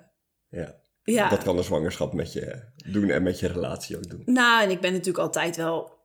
Ja. 0.49 0.75
ja. 1.03 1.29
Dat 1.29 1.43
kan 1.43 1.57
een 1.57 1.63
zwangerschap 1.63 2.13
met 2.13 2.33
je 2.33 2.63
doen 2.75 3.09
en 3.09 3.23
met 3.23 3.39
je 3.39 3.47
relatie 3.47 3.97
ook 3.97 4.09
doen. 4.09 4.21
Nou, 4.25 4.63
en 4.63 4.69
ik 4.69 4.81
ben 4.81 4.91
natuurlijk 4.91 5.23
altijd 5.23 5.55
wel 5.55 5.85
eh, 5.85 5.96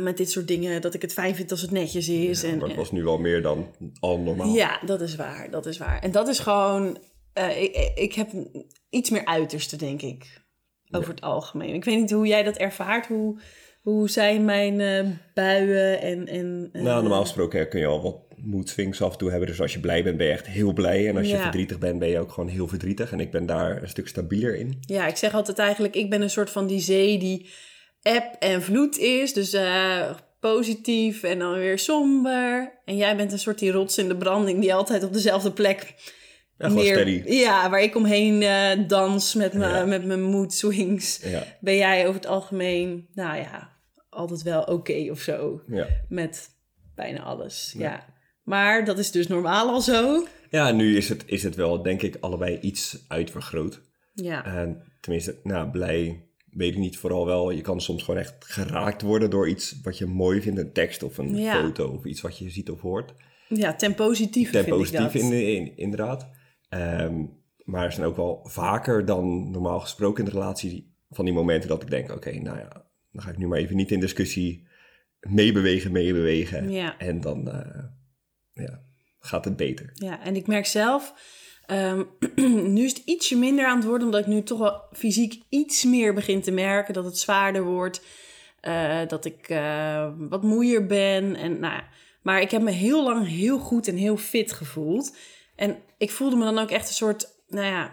met 0.00 0.16
dit 0.16 0.30
soort 0.30 0.48
dingen 0.48 0.80
dat 0.80 0.94
ik 0.94 1.02
het 1.02 1.12
fijn 1.12 1.34
vind 1.34 1.50
als 1.50 1.60
het 1.60 1.70
netjes 1.70 2.08
is. 2.08 2.42
en, 2.42 2.58
Maar 2.58 2.68
het 2.68 2.76
was 2.76 2.92
nu 2.92 3.02
wel 3.04 3.18
meer 3.18 3.42
dan 3.42 3.74
al 4.00 4.18
normaal. 4.18 4.54
Ja, 4.54 4.80
dat 4.86 5.00
is 5.00 5.16
waar. 5.16 5.50
Dat 5.50 5.66
is 5.66 5.78
waar. 5.78 5.98
En 6.02 6.10
dat 6.10 6.28
is 6.28 6.38
gewoon. 6.38 6.98
eh, 7.32 7.62
ik, 7.62 7.90
ik 7.94 8.12
heb 8.14 8.28
iets 8.90 9.10
meer 9.10 9.24
uiterste, 9.24 9.76
denk 9.76 10.02
ik. 10.02 10.38
Over 10.90 11.10
het 11.10 11.20
algemeen. 11.20 11.74
Ik 11.74 11.84
weet 11.84 11.98
niet 11.98 12.10
hoe 12.10 12.26
jij 12.26 12.42
dat 12.42 12.56
ervaart. 12.56 13.06
Hoe, 13.06 13.40
hoe 13.82 14.10
zijn 14.10 14.44
mijn 14.44 14.80
eh, 14.80 15.10
buien 15.34 16.00
en. 16.00 16.26
en 16.26 16.68
eh, 16.72 16.82
Nou, 16.82 17.00
normaal 17.02 17.20
gesproken 17.22 17.68
kun 17.68 17.80
je 17.80 17.86
al 17.86 18.02
wat 18.02 18.16
mood 18.36 18.68
swings 18.68 19.02
af 19.02 19.12
en 19.12 19.18
toe 19.18 19.30
hebben. 19.30 19.48
Dus 19.48 19.60
als 19.60 19.72
je 19.72 19.80
blij 19.80 20.02
bent, 20.04 20.16
ben 20.16 20.26
je 20.26 20.32
echt 20.32 20.46
heel 20.46 20.72
blij. 20.72 21.08
En 21.08 21.16
als 21.16 21.26
je 21.26 21.32
Ja. 21.36 21.42
verdrietig 21.42 21.78
bent, 21.78 21.98
ben 21.98 22.08
je 22.08 22.18
ook 22.18 22.32
gewoon 22.32 22.48
heel 22.48 22.68
verdrietig. 22.68 23.12
En 23.12 23.20
ik 23.20 23.30
ben 23.30 23.46
daar 23.46 23.82
een 23.82 23.88
stuk 23.88 24.08
stabieler 24.08 24.56
in. 24.56 24.78
Ja, 24.80 25.06
ik 25.06 25.16
zeg 25.16 25.34
altijd 25.34 25.58
eigenlijk, 25.58 25.94
ik 25.94 26.10
ben 26.10 26.22
een 26.22 26.30
soort 26.30 26.50
van 26.50 26.66
die 26.66 26.80
zee 26.80 27.18
die 27.18 27.50
eb 28.02 28.24
en 28.38 28.62
vloed 28.62 28.98
is. 28.98 29.32
Dus 29.32 29.52
eh, 29.52 30.10
positief 30.40 31.22
en 31.22 31.38
dan 31.38 31.52
weer 31.52 31.78
somber. 31.78 32.80
En 32.84 32.96
jij 32.96 33.16
bent 33.16 33.32
een 33.32 33.38
soort 33.38 33.58
die 33.58 33.70
rots 33.72 33.98
in 33.98 34.08
de 34.08 34.16
branding 34.16 34.60
die 34.60 34.74
altijd 34.74 35.04
op 35.04 35.12
dezelfde 35.12 35.52
plek... 35.52 35.94
Ja, 36.58 36.68
steady. 36.70 37.22
Ja, 37.26 37.70
waar 37.70 37.82
ik 37.82 37.96
omheen 37.96 38.42
eh, 38.42 38.88
dans 38.88 39.34
met, 39.34 39.52
mijn 39.52 39.74
Ja. 39.74 39.84
met 39.84 40.04
mijn 40.04 40.22
mood 40.22 40.52
swings. 40.52 41.20
Ja, 41.22 41.42
Ben 41.60 41.76
jij 41.76 42.02
over 42.02 42.14
het 42.20 42.26
algemeen, 42.30 43.08
nou 43.14 43.36
ja, 43.36 43.76
altijd 44.10 44.42
wel 44.42 44.62
oké 44.62 45.06
of 45.10 45.20
zo. 45.20 45.62
ja. 45.68 45.86
Met 46.08 46.48
bijna 46.94 47.22
alles. 47.22 47.74
Ja. 47.78 48.04
Maar 48.44 48.84
dat 48.84 48.98
is 48.98 49.10
dus 49.10 49.26
normaal 49.26 49.68
al 49.68 49.80
zo. 49.80 50.26
Ja, 50.50 50.70
nu 50.70 50.96
is 50.96 51.08
het, 51.08 51.22
is 51.26 51.42
het 51.42 51.54
wel, 51.54 51.82
denk 51.82 52.02
ik, 52.02 52.16
allebei 52.20 52.58
iets 52.60 53.04
uitvergroot. 53.08 53.80
Ja. 54.14 54.44
En 54.44 54.82
tenminste, 55.00 55.40
nou, 55.42 55.70
blij 55.70 56.28
weet 56.50 56.72
ik 56.72 56.78
niet. 56.78 56.98
Vooral 56.98 57.26
wel, 57.26 57.50
je 57.50 57.60
kan 57.60 57.80
soms 57.80 58.02
gewoon 58.02 58.20
echt 58.20 58.34
geraakt 58.44 59.02
worden 59.02 59.30
door 59.30 59.48
iets 59.48 59.80
wat 59.82 59.98
je 59.98 60.06
mooi 60.06 60.40
vindt. 60.42 60.58
Een 60.60 60.72
tekst 60.72 61.02
of 61.02 61.18
een 61.18 61.36
Ja. 61.36 61.60
foto 61.62 61.88
of 61.88 62.04
iets 62.04 62.20
wat 62.20 62.38
je 62.38 62.50
ziet 62.50 62.70
of 62.70 62.80
hoort. 62.80 63.14
Ja, 63.48 63.74
ten 63.74 63.94
positieve 63.94 64.52
Ten 64.52 64.64
vind 64.64 64.76
positief 64.76 65.14
ik 65.14 65.20
dat. 65.22 65.30
in, 65.32 65.46
in, 65.56 65.76
inderdaad. 65.76 66.28
Ehm, 66.68 67.24
maar 67.64 67.84
er 67.84 67.92
zijn 67.92 68.06
ook 68.06 68.16
wel 68.16 68.40
vaker 68.44 69.04
dan 69.04 69.50
normaal 69.50 69.80
gesproken 69.80 70.24
in 70.24 70.30
de 70.30 70.36
relatie 70.38 70.94
van 71.10 71.24
die 71.24 71.34
momenten 71.34 71.68
dat 71.68 71.82
ik 71.82 71.90
denk, 71.90 72.10
oké, 72.12 72.32
nou 72.32 72.58
ja, 72.58 72.68
dan 73.12 73.22
ga 73.22 73.30
ik 73.30 73.38
nu 73.38 73.46
maar 73.46 73.58
even 73.58 73.76
niet 73.76 73.90
in 73.90 74.00
discussie 74.00 74.68
meebewegen, 75.20 75.92
meebewegen. 75.92 76.70
Ja. 76.70 76.98
En 76.98 77.20
dan 77.20 77.50
eh, 77.50 77.84
ja, 78.52 78.82
gaat 79.18 79.44
het 79.44 79.56
beter. 79.56 79.90
Ja, 79.94 80.24
en 80.24 80.36
ik 80.36 80.46
merk 80.46 80.66
zelf, 80.66 81.14
ehm, 81.70 82.04
nu 82.74 82.84
is 82.84 82.92
het 82.92 83.02
ietsje 83.04 83.36
minder 83.36 83.66
aan 83.66 83.76
het 83.76 83.86
worden, 83.86 84.06
omdat 84.06 84.20
ik 84.20 84.26
nu 84.26 84.42
toch 84.42 84.58
wel 84.58 84.82
fysiek 84.92 85.42
iets 85.48 85.84
meer 85.84 86.14
begin 86.14 86.40
te 86.40 86.50
merken 86.50 86.94
dat 86.94 87.04
het 87.04 87.18
zwaarder 87.18 87.64
wordt. 87.64 88.02
eh, 88.60 89.00
dat 89.06 89.24
ik 89.24 89.48
eh, 89.48 90.08
wat 90.18 90.42
moeier 90.42 90.86
ben. 90.86 91.36
En, 91.36 91.58
nou, 91.58 91.82
maar 92.22 92.40
ik 92.40 92.50
heb 92.50 92.62
me 92.62 92.70
heel 92.70 93.02
lang 93.02 93.28
heel 93.28 93.58
goed 93.58 93.88
en 93.88 93.96
heel 93.96 94.16
fit 94.16 94.52
gevoeld. 94.52 95.16
En 95.56 95.78
ik 95.98 96.10
voelde 96.10 96.36
me 96.36 96.44
dan 96.44 96.58
ook 96.58 96.70
echt 96.70 96.88
een 96.88 96.94
soort, 96.94 97.28
nou 97.48 97.66
ja, 97.66 97.92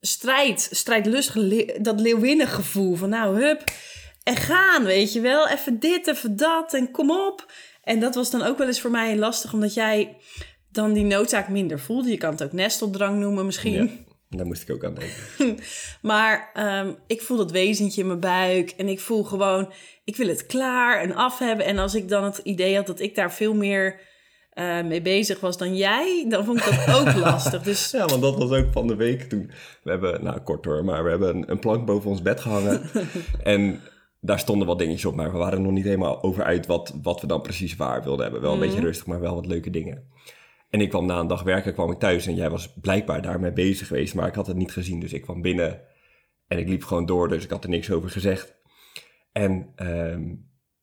strijd, 0.00 0.68
strijdlustig, 0.70 1.64
dat 1.76 2.00
leeuwinnig 2.00 2.54
gevoel 2.54 2.94
van 2.94 3.08
nou, 3.08 3.42
hup, 3.42 3.64
en 4.22 4.36
gaan, 4.36 4.84
weet 4.84 5.12
je 5.12 5.20
wel. 5.20 5.48
Even 5.48 5.78
dit, 5.78 6.06
even 6.06 6.36
dat 6.36 6.74
en 6.74 6.90
kom 6.90 7.10
op. 7.10 7.52
En 7.82 8.00
dat 8.00 8.14
was 8.14 8.30
dan 8.30 8.42
ook 8.42 8.58
wel 8.58 8.66
eens 8.66 8.80
voor 8.80 8.90
mij 8.90 9.16
lastig, 9.16 9.52
omdat 9.52 9.74
jij 9.74 10.16
dan 10.78 10.92
die 10.92 11.04
noodzaak 11.04 11.48
minder 11.48 11.80
voelde. 11.80 12.10
Je 12.10 12.16
kan 12.16 12.30
het 12.30 12.42
ook 12.42 12.52
nesteldrang 12.52 13.18
noemen 13.18 13.46
misschien. 13.46 13.72
Ja, 13.72 14.36
daar 14.36 14.46
moest 14.46 14.62
ik 14.62 14.74
ook 14.74 14.84
aan 14.84 14.94
denken. 14.94 15.64
Maar 16.02 16.50
ehm, 16.54 16.92
ik 17.06 17.22
voel 17.22 17.36
dat 17.36 17.50
wezentje 17.50 18.00
in 18.00 18.06
mijn 18.06 18.20
buik. 18.20 18.70
En 18.70 18.88
ik 18.88 19.00
voel 19.00 19.24
gewoon, 19.24 19.72
ik 20.04 20.16
wil 20.16 20.28
het 20.28 20.46
klaar 20.46 21.00
en 21.00 21.14
af 21.14 21.38
hebben. 21.38 21.66
En 21.66 21.78
als 21.78 21.94
ik 21.94 22.08
dan 22.08 22.24
het 22.24 22.38
idee 22.38 22.76
had 22.76 22.86
dat 22.86 23.00
ik 23.00 23.14
daar 23.14 23.32
veel 23.32 23.54
meer 23.54 24.00
eh, 24.50 24.82
mee 24.84 25.02
bezig 25.02 25.40
was 25.40 25.58
dan 25.58 25.76
jij, 25.76 26.26
dan 26.28 26.44
vond 26.44 26.58
ik 26.58 26.64
dat 26.64 26.96
ook 26.96 27.14
lastig. 27.30 27.62
Dus 27.62 27.90
Ja, 27.90 28.06
want 28.06 28.22
dat 28.22 28.38
was 28.38 28.50
ook 28.50 28.72
van 28.72 28.86
de 28.86 28.96
week 28.96 29.22
toen. 29.22 29.50
We 29.82 29.90
hebben, 29.90 30.24
nou 30.24 30.40
kort 30.40 30.64
hoor, 30.64 30.84
maar 30.84 31.04
we 31.04 31.10
hebben 31.10 31.36
een, 31.36 31.50
een 31.50 31.58
plank 31.58 31.86
boven 31.86 32.10
ons 32.10 32.22
bed 32.22 32.40
gehangen. 32.40 32.82
en 33.42 33.80
daar 34.20 34.38
stonden 34.38 34.66
wat 34.66 34.78
dingetjes 34.78 35.04
op, 35.04 35.14
maar 35.14 35.32
we 35.32 35.38
waren 35.38 35.62
nog 35.62 35.72
niet 35.72 35.84
helemaal 35.84 36.22
over 36.22 36.44
uit 36.44 36.66
wat, 36.66 36.94
wat 37.02 37.20
we 37.20 37.26
dan 37.26 37.42
precies 37.42 37.76
waar 37.76 38.02
wilden 38.02 38.22
hebben. 38.22 38.42
Wel 38.42 38.52
een 38.52 38.60
beetje 38.60 38.80
rustig, 38.80 39.06
maar 39.06 39.20
wel 39.20 39.34
wat 39.34 39.46
leuke 39.46 39.70
dingen. 39.70 40.04
En 40.70 40.80
ik 40.80 40.88
kwam 40.88 41.06
na 41.06 41.18
een 41.18 41.26
dag 41.26 41.42
werken, 41.42 41.74
kwam 41.74 41.90
ik 41.90 41.98
thuis 41.98 42.26
en 42.26 42.34
jij 42.34 42.50
was 42.50 42.72
blijkbaar 42.80 43.22
daarmee 43.22 43.52
bezig 43.52 43.86
geweest, 43.86 44.14
maar 44.14 44.28
ik 44.28 44.34
had 44.34 44.46
het 44.46 44.56
niet 44.56 44.72
gezien. 44.72 45.00
Dus 45.00 45.12
ik 45.12 45.22
kwam 45.22 45.42
binnen 45.42 45.80
en 46.48 46.58
ik 46.58 46.68
liep 46.68 46.84
gewoon 46.84 47.06
door, 47.06 47.28
dus 47.28 47.44
ik 47.44 47.50
had 47.50 47.64
er 47.64 47.70
niks 47.70 47.90
over 47.90 48.10
gezegd. 48.10 48.56
En 49.32 49.72
ehm, 49.76 50.34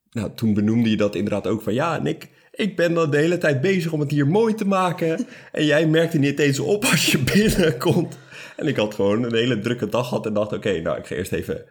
nou, 0.10 0.32
toen 0.36 0.54
benoemde 0.54 0.90
je 0.90 0.98
dat 0.98 1.16
inderdaad 1.16 1.48
ook 1.48 1.62
van 1.62 1.74
ja, 1.74 1.98
Nick, 1.98 2.30
ik 2.52 2.76
ben 2.76 2.94
dan 2.94 3.12
de 3.12 3.18
hele 3.18 3.38
tijd 3.38 3.62
bezig 3.62 3.92
om 3.92 4.00
het 4.00 4.12
hier 4.12 4.28
mooi 4.28 4.54
te 4.54 4.68
maken. 4.68 5.28
En 5.52 5.66
jij 5.66 5.88
merkte 5.88 6.18
niet 6.18 6.40
eens 6.40 6.60
op 6.60 6.84
als 6.84 7.12
je 7.12 7.24
binnenkomt. 7.34 8.18
En 8.56 8.68
ik 8.68 8.76
had 8.76 8.94
gewoon 8.94 9.24
een 9.24 9.36
hele 9.36 9.60
drukke 9.60 9.90
dag 9.90 10.08
gehad 10.08 10.26
en 10.26 10.34
dacht, 10.34 10.54
oké, 10.54 10.80
nou, 10.82 10.98
ik 10.98 11.06
ga 11.06 11.16
eerst 11.16 11.32
even, 11.32 11.66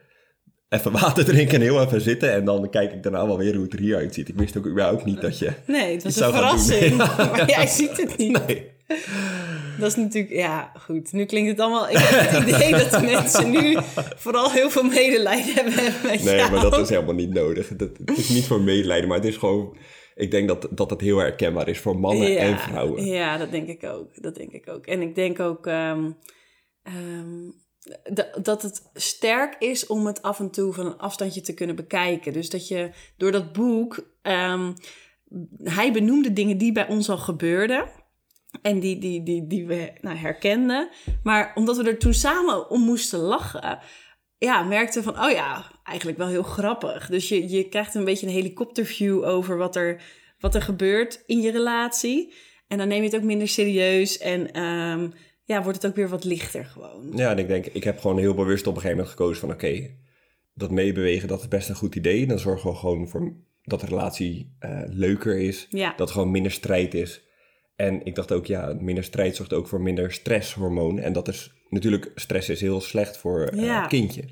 even 0.69 0.93
water 0.93 1.25
drinken 1.25 1.55
en 1.55 1.61
heel 1.61 1.83
even 1.83 2.01
zitten. 2.01 2.33
En 2.33 2.45
dan 2.45 2.71
kijk 2.71 2.93
ik 2.93 3.03
daarna 3.03 3.27
wel 3.27 3.39
weer 3.39 3.55
hoe 3.55 3.65
het 3.65 3.73
er 3.73 3.79
hier 3.79 3.97
uitziet. 3.97 4.29
Ik 4.29 4.35
wist 4.39 4.57
ook 4.57 4.67
überhaupt 4.67 5.05
niet 5.05 5.21
dat 5.21 5.39
je... 5.39 5.53
nee, 5.67 5.93
het 5.95 6.03
was 6.03 6.17
een 6.21 6.33
verrassing. 6.33 6.97
Maar 6.97 7.49
jij 7.57 7.67
ziet 7.67 7.97
het 7.97 8.17
niet. 8.17 8.47
Nee. 8.47 8.73
Dat 9.79 9.89
is 9.91 9.97
natuurlijk, 9.97 10.35
ja, 10.35 10.73
goed. 10.79 11.13
Nu 11.13 11.25
klinkt 11.25 11.51
het 11.51 11.61
allemaal. 11.61 11.89
Ik 11.89 11.97
heb 11.99 12.31
het 12.31 12.49
idee 12.49 12.71
dat 12.71 12.91
de 12.91 13.03
mensen 13.03 13.51
nu 13.51 13.77
vooral 14.17 14.51
heel 14.51 14.71
veel 14.71 14.83
medelijden 14.83 15.55
hebben 15.55 15.73
met 16.03 16.25
Nee, 16.25 16.37
jou. 16.37 16.51
maar 16.51 16.61
dat 16.61 16.79
is 16.79 16.89
helemaal 16.89 17.15
niet 17.15 17.33
nodig. 17.33 17.69
Dat, 17.77 17.91
het 18.05 18.19
is 18.19 18.29
niet 18.29 18.45
voor 18.45 18.61
medelijden, 18.61 19.09
maar 19.09 19.19
het 19.19 19.27
is 19.27 19.37
gewoon... 19.37 19.77
Ik 20.15 20.31
denk 20.31 20.49
dat, 20.49 20.69
dat 20.71 20.91
het 20.91 21.01
heel 21.01 21.19
herkenbaar 21.19 21.69
is 21.69 21.79
voor 21.79 21.99
mannen 21.99 22.39
en 22.39 22.59
vrouwen. 22.59 23.05
Ja, 23.05 23.37
dat 23.37 23.51
denk 23.51 23.69
ik 23.69 23.85
ook. 23.85 24.23
Dat 24.23 24.35
denk 24.35 24.51
ik 24.53 24.69
ook. 24.69 24.87
En 24.87 25.03
ik 25.03 25.15
denk 25.15 25.41
ook 25.41 25.67
ehm, 25.67 26.11
ehm, 26.83 27.51
dat 28.43 28.63
het 28.63 28.91
sterk 28.95 29.57
is 29.59 29.87
om 29.87 30.07
het 30.07 30.23
af 30.23 30.39
en 30.39 30.51
toe 30.51 30.73
van 30.73 30.87
een 30.87 30.99
afstandje 30.99 31.41
te 31.41 31.55
kunnen 31.55 31.77
bekijken. 31.77 32.33
Dus 32.33 32.51
dat 32.51 32.69
je 32.69 32.91
door 33.17 33.33
dat 33.33 33.53
boek. 33.53 34.07
ehm, 34.23 34.73
hij 35.63 35.93
benoemde 35.93 36.33
dingen 36.33 36.59
die 36.59 36.73
bij 36.73 36.89
ons 36.89 37.11
al 37.11 37.19
gebeurden. 37.19 37.89
En 38.63 38.81
die, 38.81 38.99
die, 38.99 39.23
die, 39.23 39.47
die 39.47 39.67
we 39.67 39.93
nou, 40.01 40.17
herkenden. 40.17 40.89
Maar 41.23 41.53
omdat 41.55 41.77
we 41.77 41.89
er 41.89 41.99
toen 41.99 42.15
samen 42.15 42.71
om 42.71 42.81
moesten 42.81 43.19
lachen. 43.19 43.79
Ja, 44.39 44.63
merkten 44.63 45.03
van, 45.03 45.21
oh 45.25 45.31
ja, 45.31 45.71
eigenlijk 45.85 46.19
wel 46.19 46.29
heel 46.29 46.43
grappig. 46.43 47.09
Dus 47.09 47.29
je, 47.29 47.49
je 47.49 47.69
krijgt 47.69 47.95
een 47.95 48.05
beetje 48.05 48.27
een 48.27 48.33
helikopterview 48.33 49.25
over 49.25 49.57
wat 49.57 49.77
er, 49.77 50.03
wat 50.39 50.55
er 50.55 50.63
gebeurt 50.63 51.23
in 51.27 51.41
je 51.41 51.51
relatie. 51.51 52.35
En 52.69 52.79
dan 52.79 52.89
neem 52.89 52.99
je 53.03 53.09
het 53.09 53.17
ook 53.17 53.23
minder 53.23 53.49
serieus. 53.49 54.19
En 54.19 54.53
ehm, 54.53 55.11
ja, 55.45 55.63
wordt 55.63 55.83
het 55.83 55.91
ook 55.91 55.97
weer 55.97 56.09
wat 56.09 56.25
lichter 56.25 56.65
gewoon. 56.65 57.13
Ja, 57.15 57.31
en 57.31 57.39
ik 57.39 57.49
denk, 57.49 57.67
ik 57.67 57.85
heb 57.85 57.99
gewoon 57.99 58.19
heel 58.19 58.35
bewust 58.35 58.67
op 58.67 58.75
een 58.75 58.81
gegeven 58.81 58.97
moment 58.97 59.17
gekozen 59.17 59.41
van... 59.41 59.51
Oké, 59.51 59.91
dat 60.55 60.71
meebewegen, 60.71 61.29
dat 61.29 61.41
is 61.41 61.49
best 61.49 61.69
een 61.69 61.75
goed 61.75 61.95
idee. 61.95 62.27
Dan 62.27 62.39
zorgen 62.39 62.71
we 62.71 62.77
gewoon 62.77 63.09
voor 63.09 63.33
dat 63.63 63.81
de 63.81 63.87
relatie 63.87 64.55
eh, 64.59 64.81
leuker 64.87 65.39
is. 65.39 65.67
Ja. 65.71 65.95
Dat 65.97 66.09
er 66.09 66.15
gewoon 66.15 66.31
minder 66.31 66.53
strijd 66.53 66.95
is. 66.95 67.25
En 67.77 68.05
ik 68.05 68.15
dacht 68.15 68.33
ook, 68.33 68.47
ja, 68.47 68.77
minder 68.81 69.05
strijd 69.05 69.37
zorgt 69.37 69.53
ook 69.53 69.69
voor 69.69 69.81
minder 69.81 70.13
stresshormoon. 70.13 70.99
En 70.99 71.13
dat 71.13 71.29
is 71.29 71.53
natuurlijk, 71.69 72.13
stress 72.15 72.49
is 72.49 72.61
heel 72.61 72.81
slecht 72.81 73.17
voor 73.17 73.45
eh, 73.47 73.65
Ja. 73.65 73.83
een 73.83 73.89
kindje. 73.89 74.25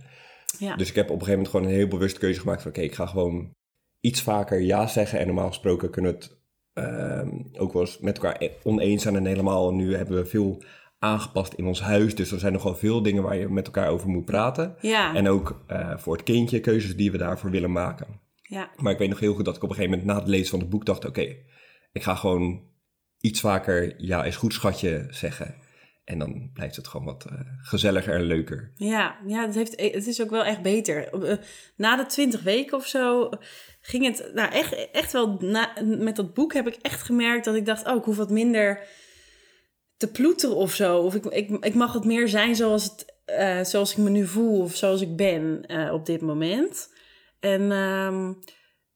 Ja. 0.59 0.77
Dus 0.77 0.89
ik 0.89 0.95
heb 0.95 1.11
op 1.11 1.21
een 1.21 1.25
gegeven 1.25 1.37
moment 1.39 1.55
gewoon 1.55 1.67
een 1.67 1.79
heel 1.79 1.99
bewuste 1.99 2.19
keuze 2.21 2.41
gemaakt 2.41 2.63
van... 2.63 2.71
Oké, 2.71 2.81
ik 2.81 2.95
ga 2.95 3.07
gewoon 3.07 3.51
iets 4.01 4.23
vaker 4.23 4.61
ja 4.61 4.87
zeggen. 4.87 5.19
En 5.19 5.27
normaal 5.27 5.49
gesproken 5.49 5.91
kunnen 5.91 6.13
we 6.13 6.17
het 6.19 6.37
ehm, 6.73 7.29
ook 7.53 7.73
wel 7.73 7.83
eens 7.83 7.99
met 7.99 8.19
elkaar 8.19 8.49
oneens 8.63 9.03
zijn. 9.03 9.17
En 9.17 9.27
helemaal 9.27 9.75
nu 9.75 9.97
hebben 9.97 10.17
we 10.17 10.25
veel 10.27 10.63
aangepast 11.03 11.53
in 11.53 11.67
ons 11.67 11.81
huis. 11.81 12.15
Dus 12.15 12.33
er 12.33 12.39
zijn 12.39 12.53
nog 12.53 12.63
wel 12.63 12.75
veel 12.75 13.03
dingen 13.03 13.23
waar 13.23 13.37
je 13.37 13.49
met 13.49 13.67
elkaar 13.67 13.89
over 13.89 14.09
moet 14.09 14.25
praten. 14.25 14.77
ja. 14.81 15.15
En 15.15 15.29
ook 15.29 15.63
eh, 15.67 15.97
voor 15.97 16.13
het 16.13 16.23
kindje, 16.23 16.61
keuzes 16.61 16.97
die 16.97 17.11
we 17.11 17.19
daarvoor 17.19 17.51
willen 17.51 17.73
maken. 17.73 18.07
ja. 18.43 18.71
Maar 18.77 18.93
ik 18.93 18.99
weet 18.99 19.09
nog 19.09 19.21
heel 19.21 19.35
goed 19.35 19.45
dat 19.45 19.57
ik 19.57 19.63
op 19.63 19.69
een 19.69 19.75
gegeven 19.75 19.99
moment 19.99 20.15
na 20.15 20.21
het 20.21 20.29
lezen 20.29 20.51
van 20.51 20.61
het 20.61 20.69
boek 20.69 20.87
dacht... 20.87 21.05
Oké, 21.05 21.37
ik 21.93 22.03
ga 22.03 22.15
gewoon 22.15 22.63
iets 23.21 23.41
vaker 23.41 23.95
ja 23.97 24.25
is 24.25 24.37
goed 24.37 24.53
schatje 24.53 25.07
zeggen. 25.11 25.55
En 26.05 26.19
dan 26.19 26.51
blijft 26.53 26.77
het 26.77 26.89
gewoon 26.89 27.07
wat 27.07 27.25
eh, 27.25 27.35
gezelliger 27.63 28.15
en 28.15 28.23
leuker. 28.23 28.73
Ja, 28.75 29.17
ja 29.27 29.47
het, 29.47 29.55
heeft, 29.55 29.81
het 29.81 30.07
is 30.07 30.23
ook 30.23 30.31
wel 30.31 30.45
echt 30.45 30.63
beter. 30.63 31.25
Eh, 31.25 31.37
Na 31.77 31.97
de 31.97 32.07
twintig 32.07 32.43
weken 32.43 32.77
of 32.77 32.87
zo 32.87 33.31
ging 33.81 34.05
het 34.05 34.31
nou 34.35 34.53
echt, 34.53 34.91
echt 34.91 35.13
wel... 35.13 35.37
Na, 35.41 35.73
met 35.99 36.17
dat 36.17 36.35
boek 36.35 36.53
heb 36.53 36.67
ik 36.67 36.75
echt 36.83 37.03
gemerkt 37.03 37.45
dat 37.45 37.55
ik 37.55 37.67
dacht... 37.67 37.87
oh, 37.87 37.97
ik 37.97 38.05
hoef 38.05 38.17
wat 38.17 38.31
minder 38.31 38.81
te 40.03 40.11
ploeteren 40.11 40.57
of 40.57 40.75
zo. 40.75 40.99
Of 40.99 41.15
ik, 41.15 41.25
ik, 41.25 41.51
ik 41.65 41.75
mag 41.75 41.93
het 41.93 42.05
meer 42.05 42.29
zijn 42.29 42.57
zoals, 42.57 42.85
het, 42.85 43.15
eh, 43.25 43.65
zoals 43.65 43.91
ik 43.91 43.97
me 43.97 44.11
nu 44.11 44.27
voel 44.27 44.61
of 44.61 44.75
zoals 44.75 45.01
ik 45.01 45.17
ben 45.17 45.65
eh, 45.67 45.93
op 45.93 46.07
dit 46.07 46.21
moment. 46.21 46.89
En 47.41 47.73
ehm, 47.73 48.33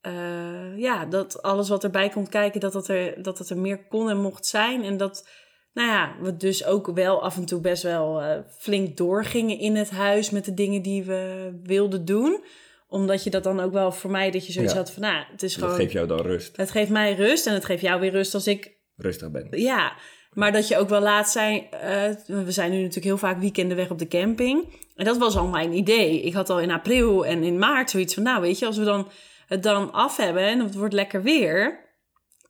eh, 0.01 0.79
ja, 0.79 1.05
dat 1.05 1.42
alles 1.42 1.69
wat 1.69 1.85
erbij 1.85 2.09
komt 2.09 2.29
kijken, 2.29 2.61
dat 2.61 2.75
het, 2.75 2.88
er, 2.88 3.23
dat 3.23 3.38
het 3.38 3.51
er 3.51 3.59
meer 3.59 3.87
kon 3.87 4.11
en 4.11 4.21
mocht 4.21 4.47
zijn. 4.47 4.85
En 4.85 4.97
dat, 4.97 5.29
nou 5.73 5.88
ja, 5.88 6.16
we 6.21 6.37
dus 6.37 6.64
ook 6.64 6.87
wel 6.95 7.23
af 7.23 7.37
en 7.37 7.45
toe 7.45 7.61
best 7.61 7.83
wel 7.83 8.23
flink 8.59 8.97
doorgingen 8.97 9.59
in 9.59 9.77
het 9.77 9.90
huis 9.90 10.31
met 10.31 10.45
de 10.45 10.55
dingen 10.55 10.83
die 10.83 11.05
we 11.05 11.53
wilden 11.62 12.05
doen. 12.05 12.45
Omdat 12.88 13.25
je 13.25 13.31
dat 13.31 13.45
dan 13.45 13.61
ook 13.61 13.73
wel 13.73 13.92
voor 13.92 14.11
mij, 14.11 14.31
dat 14.31 14.47
je 14.47 14.53
zoiets 14.53 14.73
Ja. 14.73 14.79
had 14.79 14.90
van, 14.90 15.03
nou, 15.03 15.25
het 15.33 15.42
is 15.42 15.55
Dat 15.55 15.62
gewoon... 15.62 15.79
geeft 15.79 15.92
jou 15.92 16.07
dan 16.07 16.21
rust. 16.21 16.57
Het 16.57 16.71
geeft 16.71 16.90
mij 16.90 17.14
rust 17.14 17.47
en 17.47 17.55
het 17.55 17.64
geeft 17.64 17.83
jou 17.83 18.01
weer 18.01 18.11
rust 18.12 18.35
als 18.35 18.47
ik 18.47 18.75
Rustig 18.97 19.31
ben. 19.31 19.49
ja, 19.51 19.97
maar 20.37 20.53
dat 20.53 20.68
je 20.68 20.79
ook 20.79 20.88
wel 20.88 21.01
laat 21.01 21.31
zijn. 21.31 21.70
eh, 21.70 22.11
we 22.27 22.53
zijn 22.53 22.70
nu 22.70 22.77
natuurlijk 22.77 23.05
heel 23.05 23.18
vaak 23.18 23.38
weekenden 23.40 23.77
weg 23.77 23.90
op 23.90 23.99
de 23.99 24.09
camping. 24.09 24.64
En 24.96 25.05
dat 25.05 25.16
was 25.16 25.37
al 25.37 25.46
mijn 25.46 25.72
idee. 25.72 26.20
Ik 26.20 26.33
had 26.33 26.51
al 26.51 26.61
in 26.61 26.70
april 26.70 27.27
en 27.27 27.42
in 27.42 27.59
maart 27.59 27.90
zoiets 27.90 28.14
van: 28.14 28.22
Nou, 28.22 28.40
weet 28.40 28.59
je, 28.59 28.66
als 28.66 28.77
we 28.77 28.85
dan 28.85 29.09
het 29.46 29.62
dan 29.62 29.92
af 29.92 30.16
hebben 30.16 30.42
en 30.42 30.61
het 30.61 30.75
wordt 30.75 30.94
lekker 30.94 31.22
weer. 31.22 31.85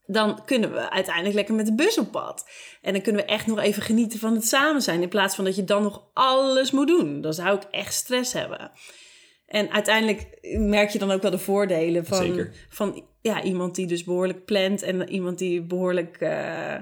Dan 0.09 0.45
kunnen 0.45 0.73
we 0.73 0.91
uiteindelijk 0.91 1.35
lekker 1.35 1.55
met 1.55 1.67
de 1.67 1.75
bus 1.75 1.99
op 1.99 2.11
pad. 2.11 2.51
En 2.83 2.93
dan 2.93 3.03
kunnen 3.03 3.23
we 3.23 3.29
echt 3.29 3.47
nog 3.47 3.59
even 3.59 3.83
genieten 3.83 4.19
van 4.19 4.35
het 4.35 4.47
samen 4.47 4.83
zijn. 4.83 5.03
In 5.03 5.09
plaats 5.09 5.35
van 5.35 5.45
dat 5.45 5.57
je 5.57 5.65
dan 5.65 5.83
nog 5.83 6.03
alles 6.13 6.71
moet 6.71 6.87
doen. 6.87 7.21
Dan 7.21 7.33
zou 7.35 7.57
ik 7.57 7.63
echt 7.71 7.95
stress 7.95 8.33
hebben. 8.33 8.71
En 9.47 9.71
uiteindelijk 9.71 10.39
merk 10.59 10.91
je 10.91 10.99
dan 10.99 11.11
ook 11.11 11.23
wel 11.23 11.31
de 11.31 11.39
voordelen 11.39 12.07
van, 12.07 12.25
Zeker. 12.25 12.53
van 12.69 13.05
ja, 13.21 13.43
iemand 13.43 13.75
die 13.75 13.87
dus 13.87 14.05
behoorlijk 14.05 14.45
plant 14.45 14.83
en 14.83 15.09
iemand 15.09 15.39
die 15.39 15.63
behoorlijk, 15.63 16.17
eh, 16.17 16.75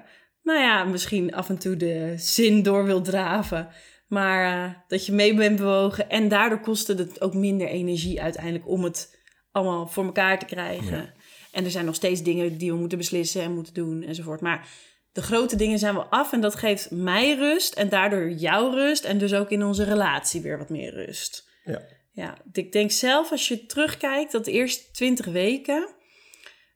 nou 0.45 0.61
ja, 0.61 0.85
misschien 0.85 1.35
af 1.35 1.49
en 1.49 1.59
toe 1.59 1.77
de 1.77 2.15
zin 2.17 2.63
door 2.63 2.85
wil 2.85 3.03
draven. 3.03 3.69
Maar 4.09 4.65
eh, 4.65 4.75
dat 4.89 5.07
je 5.07 5.13
mee 5.13 5.35
bent 5.35 5.57
bewogen 5.57 6.11
en 6.11 6.29
daardoor 6.29 6.61
kostte 6.61 6.95
het 6.95 7.21
ook 7.21 7.35
minder 7.35 7.69
energie 7.69 8.23
uiteindelijk 8.23 8.69
om 8.69 8.85
het 8.85 9.23
allemaal 9.51 9.87
voor 9.87 10.05
elkaar 10.05 10.39
te 10.39 10.45
krijgen. 10.45 10.97
Ja. 10.97 11.13
En 11.53 11.65
er 11.65 11.71
zijn 11.71 11.85
nog 11.85 11.95
steeds 11.95 12.23
dingen 12.23 12.59
die 12.59 12.73
we 12.73 12.79
moeten 12.79 12.99
beslissen 12.99 13.43
en 13.43 13.55
moeten 13.55 13.75
doen 13.75 14.03
enzovoort. 14.03 14.41
Maar 14.41 14.69
de 15.13 15.23
grote 15.23 15.57
dingen 15.57 15.79
zijn 15.79 15.95
we 15.95 16.01
af 16.01 16.33
en 16.33 16.41
dat 16.41 16.55
geeft 16.55 16.91
mij 16.91 17.35
rust 17.35 17.75
en 17.75 17.89
daardoor 17.89 18.31
jou 18.31 18.75
rust. 18.75 19.05
En 19.05 19.19
dus 19.19 19.35
ook 19.35 19.51
in 19.51 19.65
onze 19.65 19.85
relatie 19.85 20.41
weer 20.41 20.59
wat 20.59 20.69
meer 20.69 20.93
rust. 20.93 21.49
Ja. 21.65 21.83
Ja, 22.13 22.37
ik 22.53 22.73
denk 22.73 22.91
zelf 22.91 23.31
als 23.31 23.49
je 23.49 23.67
terugkijkt 23.67 24.33
dat 24.33 24.45
de 24.45 24.53
eerste 24.53 24.91
twintig 24.91 25.27
weken 25.27 25.95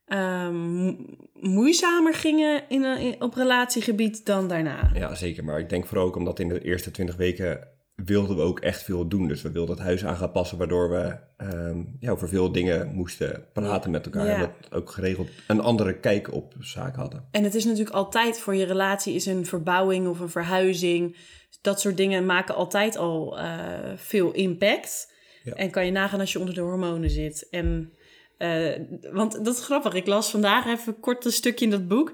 ehm, 0.09 0.94
moeizamer 1.33 2.14
gingen 2.14 2.62
in, 2.68 2.85
in, 2.85 3.23
op 3.23 3.35
relatiegebied 3.35 4.27
dan 4.27 4.49
daarna. 4.49 4.90
ja, 4.94 5.14
zeker. 5.14 5.44
Maar 5.44 5.59
ik 5.59 5.68
denk 5.68 5.87
vooral 5.87 6.07
ook 6.07 6.16
omdat 6.16 6.38
in 6.38 6.49
de 6.49 6.61
eerste 6.61 6.90
twintig 6.90 7.16
weken 7.16 7.68
wilden 8.05 8.37
we 8.37 8.42
ook 8.42 8.61
echt 8.61 8.83
veel 8.83 9.09
doen. 9.09 9.29
Dus 9.29 9.42
we 9.42 9.51
wilden 9.51 9.75
het 9.75 9.85
huis 9.85 10.05
aan 10.05 10.16
gaan 10.16 10.33
passen, 10.33 10.59
waardoor 10.59 10.90
we 10.90 11.16
ehm, 11.37 11.83
ja, 12.01 12.11
over 12.11 12.29
veel 12.29 12.53
dingen 12.53 12.94
moesten 12.94 13.44
praten 13.53 13.90
met 13.90 14.05
elkaar. 14.05 14.27
Ja. 14.27 14.35
En 14.35 14.40
dat 14.40 14.73
ook 14.73 14.90
geregeld 14.90 15.29
een 15.47 15.61
andere 15.61 15.99
kijk 15.99 16.33
op 16.33 16.55
zaken 16.61 17.01
hadden. 17.01 17.29
En 17.31 17.44
het 17.44 17.55
is 17.55 17.64
natuurlijk 17.64 17.97
altijd 17.97 18.38
voor 18.38 18.55
je 18.55 18.64
relatie 18.64 19.14
is 19.14 19.27
een 19.27 19.47
verbouwing 19.47 20.09
of 20.09 20.21
een 20.21 20.29
verhuizing. 20.29 21.16
Dat 21.61 21.81
soort 21.81 21.97
dingen 21.97 22.27
maken 22.27 22.55
altijd 22.55 22.97
al 22.97 23.38
eh, 23.38 23.59
veel 23.97 24.33
impact. 24.33 25.12
Ja. 25.42 25.53
En 25.53 25.71
kan 25.71 25.85
je 25.85 25.92
nagaan 25.92 26.21
als 26.21 26.33
je 26.33 26.38
onder 26.38 26.55
de 26.55 26.61
hormonen 26.61 27.11
zit. 27.11 27.49
En, 27.51 27.92
eh, 28.38 28.72
want 29.12 29.44
dat 29.44 29.55
is 29.57 29.64
grappig. 29.64 29.94
Ik 29.94 30.07
las 30.07 30.31
vandaag 30.31 30.66
even 30.66 31.01
kort 31.01 31.24
een 31.24 31.33
stukje 31.33 31.64
in 31.64 31.70
dat 31.70 31.88
boek. 31.88 32.12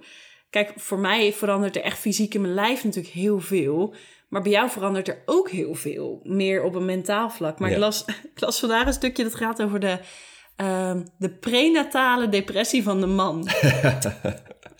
Kijk, 0.50 0.72
voor 0.76 0.98
mij 0.98 1.32
verandert 1.32 1.76
er 1.76 1.82
echt 1.82 1.98
fysiek 1.98 2.34
in 2.34 2.40
mijn 2.40 2.54
lijf 2.54 2.84
natuurlijk 2.84 3.14
heel 3.14 3.40
veel. 3.40 3.94
Maar 4.28 4.42
bij 4.42 4.52
jou 4.52 4.70
verandert 4.70 5.08
er 5.08 5.22
ook 5.24 5.50
heel 5.50 5.74
veel. 5.74 6.20
Meer 6.22 6.62
op 6.62 6.74
een 6.74 6.84
mentaal 6.84 7.30
vlak. 7.30 7.58
Maar 7.58 7.68
Ja. 7.68 7.74
ik, 7.74 7.80
las, 7.80 8.04
ik 8.34 8.40
las 8.40 8.60
vandaag 8.60 8.86
een 8.86 8.92
stukje 8.92 9.22
dat 9.22 9.34
gaat 9.34 9.62
over 9.62 9.80
de, 9.80 9.98
ehm, 10.56 11.02
de 11.18 11.30
prenatale 11.30 12.28
depressie 12.28 12.82
van 12.82 13.00
de 13.00 13.06
man. 13.06 13.48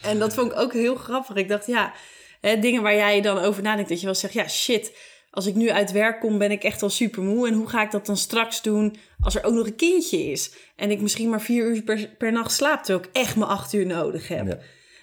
En 0.02 0.18
dat 0.18 0.35
vond 0.35 0.52
ik 0.52 0.59
ook 0.59 0.72
heel 0.72 0.94
grappig. 0.94 1.37
Ik 1.37 1.48
dacht, 1.48 1.66
ja, 1.66 1.92
hè, 2.40 2.59
dingen 2.59 2.83
waar 2.83 2.94
jij 2.94 3.20
dan 3.20 3.38
over 3.38 3.62
nadenkt. 3.62 3.88
Dat 3.88 3.98
je 4.00 4.07
wel 4.07 4.14
zegt, 4.14 4.35
ja, 4.35 4.48
shit. 4.48 4.96
Als 5.35 5.47
ik 5.47 5.55
nu 5.55 5.70
uit 5.70 5.92
werk 5.92 6.20
kom, 6.20 6.38
ben 6.38 6.51
ik 6.51 6.62
echt 6.64 6.83
al 6.83 6.90
super 6.90 7.23
moe. 7.23 7.49
En 7.49 7.55
hoe 7.55 7.68
ga 7.68 7.83
ik 7.83 7.90
dat 7.90 8.07
dan 8.07 8.16
straks 8.16 8.62
doen 8.62 8.97
als 9.20 9.35
er 9.35 9.44
ook 9.44 9.55
nog 9.55 9.66
een 9.66 9.77
kindje 9.77 10.18
is? 10.18 10.55
En 10.77 10.90
ik 10.90 11.01
misschien 11.01 11.29
maar 11.29 11.40
vier 11.40 11.66
uur 11.66 11.83
per, 11.83 12.09
per 12.18 12.33
nacht 12.33 12.53
slaap, 12.53 12.83
terwijl 12.83 13.05
ik 13.09 13.16
echt 13.16 13.37
maar 13.37 13.49
acht 13.49 13.73
uur 13.73 13.87
nodig 13.87 14.29
heb. 14.29 14.47
Ja. 14.47 14.59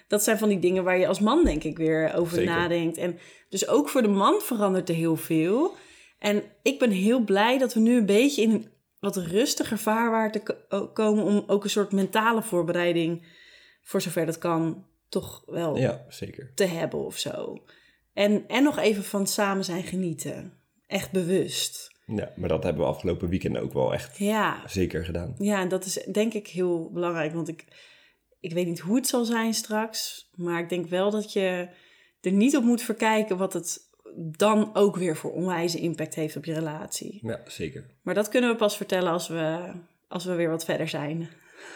Dat 0.08 0.24
zijn 0.24 0.38
van 0.38 0.50
die 0.50 0.60
dingen 0.60 0.84
waar 0.84 0.98
je 0.98 1.08
als 1.08 1.20
man, 1.20 1.44
denk 1.44 1.64
ik, 1.64 1.78
weer 1.78 2.14
over 2.16 2.36
Zeker. 2.38 2.52
nadenkt. 2.56 2.98
En 2.98 3.20
dus 3.50 3.68
ook 3.68 3.90
voor 3.90 4.02
de 4.02 4.08
man 4.08 4.42
verandert 4.42 4.90
er 4.90 4.96
heel 4.96 5.16
veel. 5.16 5.76
En 6.20 6.44
ik 6.64 6.80
ben 6.80 6.92
heel 6.92 7.20
blij 7.20 7.58
dat 7.58 7.74
we 7.74 7.80
nu 7.80 7.98
een 7.98 8.06
beetje 8.06 8.42
in 8.42 8.52
een 8.52 8.68
wat 9.00 9.16
rustiger 9.18 9.78
vaarwater 9.78 10.42
ko- 10.42 10.88
komen... 10.88 11.24
om 11.24 11.44
ook 11.48 11.64
een 11.64 11.70
soort 11.70 11.92
mentale 11.92 12.42
voorbereiding, 12.42 13.26
voor 13.82 14.02
zover 14.02 14.26
dat 14.26 14.38
kan, 14.38 14.86
toch 15.10 15.44
wel 15.46 15.78
Ja, 15.78 16.06
zeker. 16.10 16.52
te 16.56 16.66
hebben 16.66 17.06
of 17.06 17.18
zo. 17.18 17.64
En, 18.14 18.44
en 18.48 18.64
nog 18.64 18.78
even 18.78 19.04
van 19.04 19.28
samen 19.28 19.64
zijn 19.64 19.84
genieten. 19.84 20.54
Echt 20.88 21.12
bewust. 21.12 21.90
Ja, 22.06 22.32
maar 22.36 22.50
dat 22.50 22.64
hebben 22.64 22.82
we 22.84 22.90
afgelopen 22.90 23.30
weekend 23.30 23.58
ook 23.58 23.74
wel 23.74 23.94
echt 23.94 24.18
Ja, 24.18 24.62
zeker 24.66 25.06
gedaan. 25.06 25.36
ja 25.38 25.60
en 25.62 25.68
dat 25.68 25.86
is 25.86 25.94
denk 26.12 26.34
ik 26.34 26.48
heel 26.48 26.90
belangrijk. 26.92 27.34
Want 27.34 27.48
ik, 27.48 27.66
ik 28.40 28.54
weet 28.54 28.68
niet 28.68 28.80
hoe 28.80 28.96
het 28.96 29.08
zal 29.08 29.26
zijn 29.26 29.54
straks. 29.54 30.30
Maar 30.36 30.60
ik 30.60 30.70
denk 30.70 30.88
wel 30.88 31.12
dat 31.12 31.34
je 31.34 31.70
er 32.22 32.32
niet 32.32 32.56
op 32.58 32.64
moet 32.64 32.82
verkijken 32.82 33.38
wat 33.38 33.54
het 33.54 33.90
dan 34.16 34.76
ook 34.76 34.96
weer 34.96 35.16
voor 35.18 35.32
onwijze 35.32 35.80
impact 35.80 36.16
heeft 36.16 36.36
op 36.36 36.46
je 36.46 36.54
relatie. 36.54 37.20
Ja, 37.22 37.40
zeker. 37.46 37.86
Maar 38.02 38.14
dat 38.14 38.30
kunnen 38.30 38.50
we 38.50 38.56
pas 38.56 38.78
vertellen 38.78 39.12
als 39.12 39.28
we, 39.28 39.72
als 40.08 40.26
we 40.26 40.36
weer 40.36 40.50
wat 40.50 40.66
verder 40.66 40.88
zijn. 40.88 41.30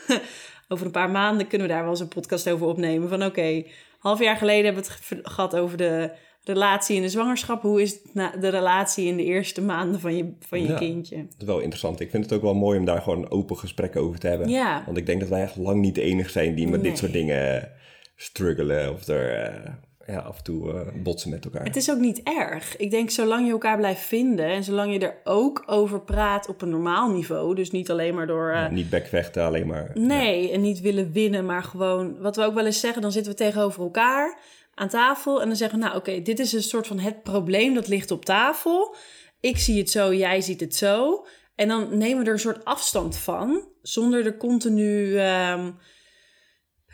over 0.68 0.86
een 0.86 0.92
paar 0.92 1.10
maanden 1.10 1.48
kunnen 1.48 1.68
we 1.68 1.74
daar 1.74 1.82
wel 1.82 1.92
eens 1.92 2.00
een 2.00 2.08
podcast 2.08 2.50
over 2.50 2.68
opnemen. 2.68 3.10
Van 3.10 3.24
oké, 3.24 3.64
half 4.08 4.20
jaar 4.20 4.38
geleden 4.38 4.66
hebben 4.66 4.84
we 4.84 4.90
het 4.90 5.00
ge- 5.04 5.20
gehad 5.34 5.56
over 5.56 5.78
de 5.78 6.12
relatie 6.44 6.96
in 6.96 7.02
de 7.02 7.10
zwangerschap. 7.10 7.62
Hoe 7.62 7.82
is 7.82 8.02
de 8.40 8.50
relatie 8.50 9.06
in 9.08 9.18
de 9.18 9.24
eerste 9.24 9.62
maanden 9.62 10.00
van 10.00 10.16
je, 10.18 10.34
van 10.40 10.62
je 10.62 10.68
Ja. 10.68 10.78
kindje? 10.78 11.16
Dat 11.18 11.36
is 11.40 11.46
wel 11.46 11.60
interessant. 11.60 12.00
Ik 12.00 12.10
vind 12.10 12.24
het 12.24 12.34
ook 12.34 12.42
wel 12.42 12.54
mooi 12.56 12.80
om 12.80 12.86
daar 12.86 13.02
gewoon 13.02 13.30
open 13.32 13.58
gesprekken 13.58 14.02
over 14.02 14.20
te 14.20 14.28
hebben. 14.28 14.50
Ja. 14.50 14.84
Want 14.86 14.98
ik 14.98 15.06
denk 15.06 15.20
dat 15.20 15.30
wij 15.30 15.42
echt 15.42 15.56
lang 15.56 15.82
niet 15.82 15.96
de 15.96 16.02
enige 16.02 16.30
zijn 16.30 16.56
die 16.56 16.68
met 16.68 16.82
Nee. 16.82 16.90
dit 16.90 17.00
soort 17.00 17.14
dingen 17.14 17.72
struggelen 18.16 18.94
of 18.94 19.08
er 19.08 19.34
eh, 19.44 19.72
ja, 20.08 20.20
af 20.20 20.38
en 20.38 20.44
toe 20.44 20.74
eh, 20.74 20.88
botsen 21.04 21.30
met 21.30 21.46
elkaar. 21.46 21.64
Het 21.64 21.76
is 21.76 21.92
ook 21.92 22.00
niet 22.00 22.22
erg. 22.24 22.78
Ik 22.78 22.92
denk 22.92 23.10
zolang 23.10 23.46
je 23.46 23.52
elkaar 23.52 23.78
blijft 23.78 24.02
vinden 24.02 24.46
en 24.46 24.64
zolang 24.64 24.94
je 24.94 25.00
er 25.00 25.16
ook 25.24 25.64
over 25.66 26.02
praat 26.02 26.50
op 26.50 26.62
een 26.62 26.70
normaal 26.70 27.10
niveau. 27.12 27.56
Dus 27.56 27.72
niet 27.72 27.92
alleen 27.92 28.16
maar 28.16 28.28
door... 28.28 28.50
eh, 28.50 28.56
Ja, 28.56 28.70
niet 28.70 28.90
bekvechten, 28.90 29.44
alleen 29.44 29.68
maar... 29.68 29.92
Nee, 29.94 30.52
en 30.52 30.62
niet 30.62 30.82
willen 30.82 31.12
winnen, 31.12 31.46
maar 31.46 31.64
gewoon 31.64 32.20
wat 32.20 32.36
we 32.36 32.44
ook 32.44 32.54
wel 32.54 32.66
eens 32.66 32.80
zeggen, 32.80 33.02
dan 33.02 33.12
zitten 33.12 33.32
we 33.32 33.38
tegenover 33.38 33.84
elkaar 33.84 34.40
aan 34.74 34.90
tafel 34.90 35.42
en 35.42 35.48
dan 35.48 35.56
zeggen 35.58 35.80
we, 35.80 35.86
nou 35.86 35.98
oké, 35.98 36.22
dit 36.22 36.40
is 36.40 36.54
een 36.54 36.64
soort 36.64 36.88
van 36.88 37.00
het 37.00 37.24
probleem 37.24 37.74
dat 37.74 37.88
ligt 37.88 38.12
op 38.12 38.26
tafel. 38.26 38.96
Ik 39.40 39.58
zie 39.58 39.78
het 39.80 39.90
zo, 39.90 40.14
jij 40.14 40.42
ziet 40.42 40.60
het 40.60 40.76
zo. 40.76 41.26
En 41.56 41.68
dan 41.68 41.98
nemen 41.98 42.20
we 42.20 42.26
er 42.26 42.34
een 42.34 42.40
soort 42.40 42.66
afstand 42.66 43.18
van, 43.18 43.68
zonder 43.82 44.26
er 44.26 44.38
continu 44.38 45.18
ehm, 45.18 45.72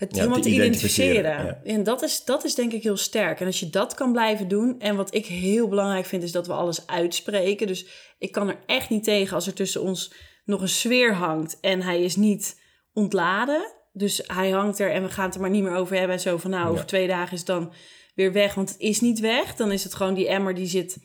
het 0.02 0.16
Ja, 0.16 0.22
helemaal 0.22 0.42
te 0.42 0.50
identificeren. 0.50 1.66
En 1.66 1.84
dat 1.84 2.02
is, 2.02 2.26
dat 2.26 2.44
is 2.44 2.56
denk 2.56 2.72
ik 2.72 2.84
heel 2.84 2.98
sterk. 2.98 3.40
En 3.40 3.46
als 3.46 3.60
je 3.60 3.70
dat 3.70 3.94
kan 3.94 4.12
blijven 4.12 4.48
doen, 4.48 4.80
en 4.80 4.96
wat 4.96 5.14
ik 5.14 5.26
heel 5.26 5.68
belangrijk 5.68 6.06
vind, 6.06 6.24
is 6.24 6.32
dat 6.32 6.48
we 6.48 6.54
alles 6.54 6.88
uitspreken. 6.88 7.68
Dus 7.68 7.86
ik 8.20 8.32
kan 8.32 8.50
er 8.50 8.60
echt 8.66 8.90
niet 8.90 9.04
tegen 9.04 9.36
als 9.36 9.48
er 9.48 9.54
tussen 9.54 9.82
ons 9.82 10.14
nog 10.46 10.62
een 10.62 10.70
sfeer 10.70 11.14
hangt 11.14 11.60
en 11.60 11.82
hij 11.82 12.04
is 12.04 12.16
niet 12.16 12.60
ontladen. 12.94 13.72
Dus 13.94 14.22
hij 14.26 14.50
hangt 14.50 14.80
er 14.80 14.92
en 14.92 15.04
we 15.04 15.10
gaan 15.10 15.26
het 15.26 15.36
er 15.36 15.42
maar 15.42 15.50
niet 15.50 15.64
meer 15.64 15.76
over 15.76 15.96
hebben. 15.96 16.16
En 16.16 16.22
zo 16.22 16.38
van 16.38 16.52
nou, 16.52 16.68
over 16.68 16.80
Ja. 16.80 16.86
twee 16.86 17.08
dagen 17.08 17.34
is 17.34 17.38
het 17.38 17.48
dan 17.48 17.74
weer 18.16 18.32
weg. 18.32 18.54
Want 18.54 18.70
het 18.70 18.80
is 18.80 19.00
niet 19.02 19.20
weg. 19.20 19.56
Dan 19.56 19.72
is 19.72 19.84
het 19.84 19.94
gewoon 19.96 20.14
die 20.14 20.28
emmer 20.28 20.56
die 20.56 20.68
zit 20.68 20.98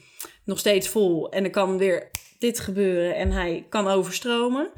nog 0.45 0.59
steeds 0.59 0.89
vol. 0.89 1.31
En 1.31 1.45
er 1.45 1.51
kan 1.51 1.79
weer 1.79 2.11
dit 2.39 2.61
gebeuren 2.61 3.15
en 3.17 3.31
hij 3.33 3.67
kan 3.69 3.89
overstromen. 3.89 4.71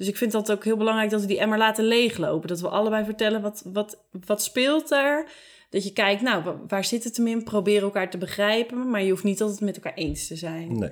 Dus 0.00 0.08
ik 0.08 0.16
vind 0.16 0.32
dat 0.32 0.52
ook 0.52 0.64
heel 0.64 0.76
belangrijk 0.76 1.10
dat 1.10 1.20
we 1.20 1.26
die 1.26 1.38
emmer 1.38 1.58
laten 1.58 1.84
leeglopen. 1.84 2.48
Dat 2.48 2.60
we 2.60 2.68
allebei 2.68 3.04
vertellen 3.04 3.42
wat, 3.42 3.62
wat, 3.72 4.04
wat 4.26 4.42
speelt 4.42 4.88
daar. 4.88 5.30
Dat 5.70 5.84
je 5.84 5.92
kijkt, 5.92 6.22
nou, 6.22 6.44
wa- 6.44 6.56
waar 6.68 6.84
zit 6.84 7.04
het 7.04 7.16
hem 7.16 7.26
in? 7.26 7.44
Probeer 7.44 7.82
elkaar 7.82 8.10
te 8.10 8.18
begrijpen. 8.18 8.90
Maar 8.90 9.02
je 9.02 9.10
hoeft 9.10 9.24
niet 9.24 9.40
altijd 9.40 9.60
met 9.60 9.76
elkaar 9.76 9.94
eens 9.94 10.26
te 10.26 10.36
zijn. 10.36 10.78
Nee. 10.78 10.90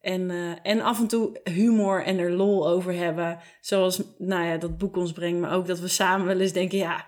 En, 0.00 0.30
eh, 0.30 0.52
en 0.62 0.80
af 0.80 1.00
en 1.00 1.06
toe 1.06 1.40
humor 1.44 2.04
en 2.04 2.18
er 2.18 2.30
lol 2.30 2.68
over 2.68 2.92
hebben. 2.92 3.38
Zoals 3.60 4.02
nou 4.18 4.44
ja, 4.44 4.56
dat 4.56 4.78
boek 4.78 4.96
ons 4.96 5.12
brengt. 5.12 5.40
Maar 5.40 5.54
ook 5.54 5.66
dat 5.66 5.80
we 5.80 5.88
samen 5.88 6.26
wel 6.26 6.40
eens 6.40 6.52
denken... 6.52 6.78
ja, 6.78 7.06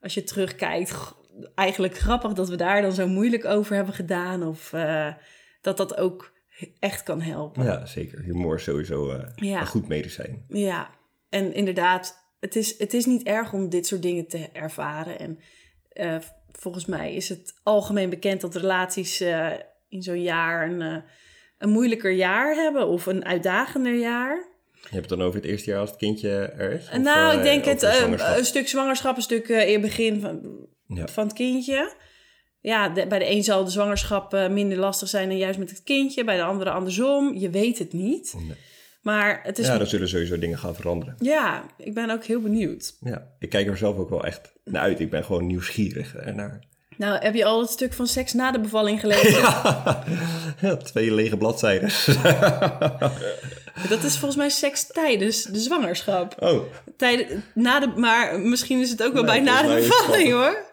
als 0.00 0.14
je 0.14 0.22
terugkijkt... 0.22 1.14
eigenlijk 1.54 1.98
grappig 1.98 2.32
dat 2.32 2.48
we 2.48 2.56
daar 2.56 2.82
dan 2.82 2.92
zo 2.92 3.06
moeilijk 3.06 3.44
over 3.44 3.74
hebben 3.74 3.94
gedaan. 3.94 4.42
Of 4.42 4.72
eh, 4.72 5.14
dat 5.60 5.76
dat 5.76 5.96
ook 5.96 6.31
echt 6.78 7.02
kan 7.02 7.20
helpen. 7.20 7.64
Ja, 7.64 7.86
zeker. 7.86 8.22
Humor 8.22 8.54
is 8.56 8.62
sowieso 8.62 9.20
Ja. 9.36 9.60
een 9.60 9.66
goed 9.66 9.88
medicijn. 9.88 10.44
Ja, 10.48 10.90
en 11.28 11.54
inderdaad, 11.54 12.26
het 12.40 12.56
is, 12.56 12.78
het 12.78 12.94
is 12.94 13.06
niet 13.06 13.22
erg 13.22 13.52
om 13.52 13.68
dit 13.68 13.86
soort 13.86 14.02
dingen 14.02 14.26
te 14.28 14.48
ervaren. 14.52 15.18
En 15.18 15.38
eh, 15.92 16.16
volgens 16.52 16.86
mij 16.86 17.14
is 17.14 17.28
het 17.28 17.54
algemeen 17.62 18.10
bekend 18.10 18.40
dat 18.40 18.54
relaties 18.54 19.20
eh, 19.20 19.50
in 19.88 20.02
zo'n 20.02 20.22
jaar 20.22 20.70
een, 20.70 21.02
een 21.58 21.70
moeilijker 21.70 22.10
jaar 22.12 22.54
hebben 22.54 22.86
of 22.88 23.06
een 23.06 23.24
uitdagender 23.24 23.94
jaar. 23.98 24.50
Je 24.72 24.88
hebt 24.98 25.10
het 25.10 25.18
dan 25.18 25.26
over 25.26 25.40
het 25.40 25.48
eerste 25.50 25.70
jaar 25.70 25.80
als 25.80 25.90
het 25.90 25.98
kindje 25.98 26.28
er 26.38 26.72
is? 26.72 26.88
Of, 26.88 26.98
nou, 26.98 27.36
ik 27.36 27.42
denk 27.42 27.64
het 27.64 27.82
een 27.82 28.44
stuk 28.44 28.68
zwangerschap, 28.68 29.16
een 29.16 29.22
stuk 29.22 29.48
in 29.48 29.72
het 29.72 29.80
begin 29.80 30.20
van, 30.20 30.66
Ja. 30.86 31.06
van 31.08 31.24
het 31.24 31.32
kindje. 31.32 31.92
Ja, 32.62 32.88
de- 32.88 33.06
bij 33.06 33.18
de 33.18 33.30
een 33.30 33.44
zal 33.44 33.64
de 33.64 33.70
zwangerschap 33.70 34.34
eh, 34.34 34.48
minder 34.48 34.78
lastig 34.78 35.08
zijn 35.08 35.28
dan 35.28 35.38
juist 35.38 35.58
met 35.58 35.70
het 35.70 35.82
kindje. 35.82 36.24
Bij 36.24 36.36
de 36.36 36.42
andere 36.42 36.70
andersom. 36.70 37.34
Je 37.34 37.50
weet 37.50 37.78
het 37.78 37.92
niet. 37.92 38.34
Nee. 38.36 38.56
Maar 39.02 39.40
het 39.42 39.58
is... 39.58 39.66
Ja, 39.66 39.72
Ja, 39.72 39.78
dan 39.78 39.86
zullen 39.86 40.08
sowieso 40.08 40.38
dingen 40.38 40.58
gaan 40.58 40.74
veranderen. 40.74 41.16
ik 41.78 41.94
ben 41.94 42.10
ook 42.10 42.24
heel 42.24 42.40
benieuwd. 42.40 42.94
Ja, 43.00 43.26
ik 43.38 43.48
kijk 43.50 43.66
er 43.66 43.76
zelf 43.76 43.96
ook 43.96 44.10
wel 44.10 44.24
echt 44.24 44.52
naar 44.64 44.82
uit. 44.82 45.00
Ik 45.00 45.10
ben 45.10 45.24
gewoon 45.24 45.46
nieuwsgierig 45.46 46.14
ernaar. 46.16 46.60
Nou, 46.96 47.18
heb 47.22 47.34
je 47.34 47.44
al 47.44 47.60
het 47.60 47.70
stuk 47.70 47.92
van 47.92 48.06
seks 48.06 48.32
na 48.32 48.52
de 48.52 48.60
bevalling 48.60 49.00
gelezen? 49.00 49.40
Ja, 50.60 50.76
twee 50.82 51.14
lege 51.14 51.36
bladzijden. 51.36 51.88
Dat 53.88 54.02
is 54.02 54.12
volgens 54.16 54.36
mij 54.36 54.48
seks 54.48 54.86
tijdens 54.86 55.42
de 55.42 55.58
zwangerschap. 55.58 56.34
Oh, 56.42 56.62
Tijden, 56.96 57.44
na 57.54 57.80
de, 57.80 57.86
maar 57.86 58.40
misschien 58.40 58.80
is 58.80 58.90
het 58.90 59.02
ook 59.02 59.12
wel 59.12 59.22
Nee, 59.22 59.32
bij 59.32 59.40
na 59.52 59.62
de 59.62 59.74
bevalling 59.74 60.30
hoor. 60.32 60.64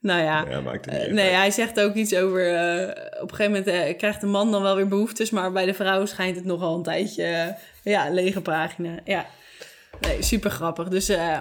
Nou 0.00 0.22
ja, 0.22 0.44
ja, 0.48 0.60
maakt 0.60 0.84
het 0.84 0.94
niet 0.94 1.06
eh, 1.06 1.12
nee, 1.12 1.30
hij 1.30 1.50
zegt 1.50 1.80
ook 1.80 1.94
iets 1.94 2.14
over... 2.14 2.54
eh, 2.54 2.88
op 3.22 3.30
een 3.30 3.36
gegeven 3.36 3.52
moment 3.52 3.66
eh, 3.66 3.96
krijgt 3.96 4.20
de 4.20 4.26
man 4.26 4.50
dan 4.50 4.62
wel 4.62 4.76
weer 4.76 4.88
behoeftes... 4.88 5.30
maar 5.30 5.52
bij 5.52 5.66
de 5.66 5.74
vrouw 5.74 6.06
schijnt 6.06 6.36
het 6.36 6.44
nogal 6.44 6.76
een 6.76 6.82
tijdje... 6.82 7.56
ja, 7.82 8.10
lege 8.10 8.40
pagina. 8.40 8.98
Ja, 9.04 9.26
nee, 10.00 10.22
super 10.22 10.50
grappig. 10.50 10.88
Dus 10.88 11.08
eh, 11.08 11.38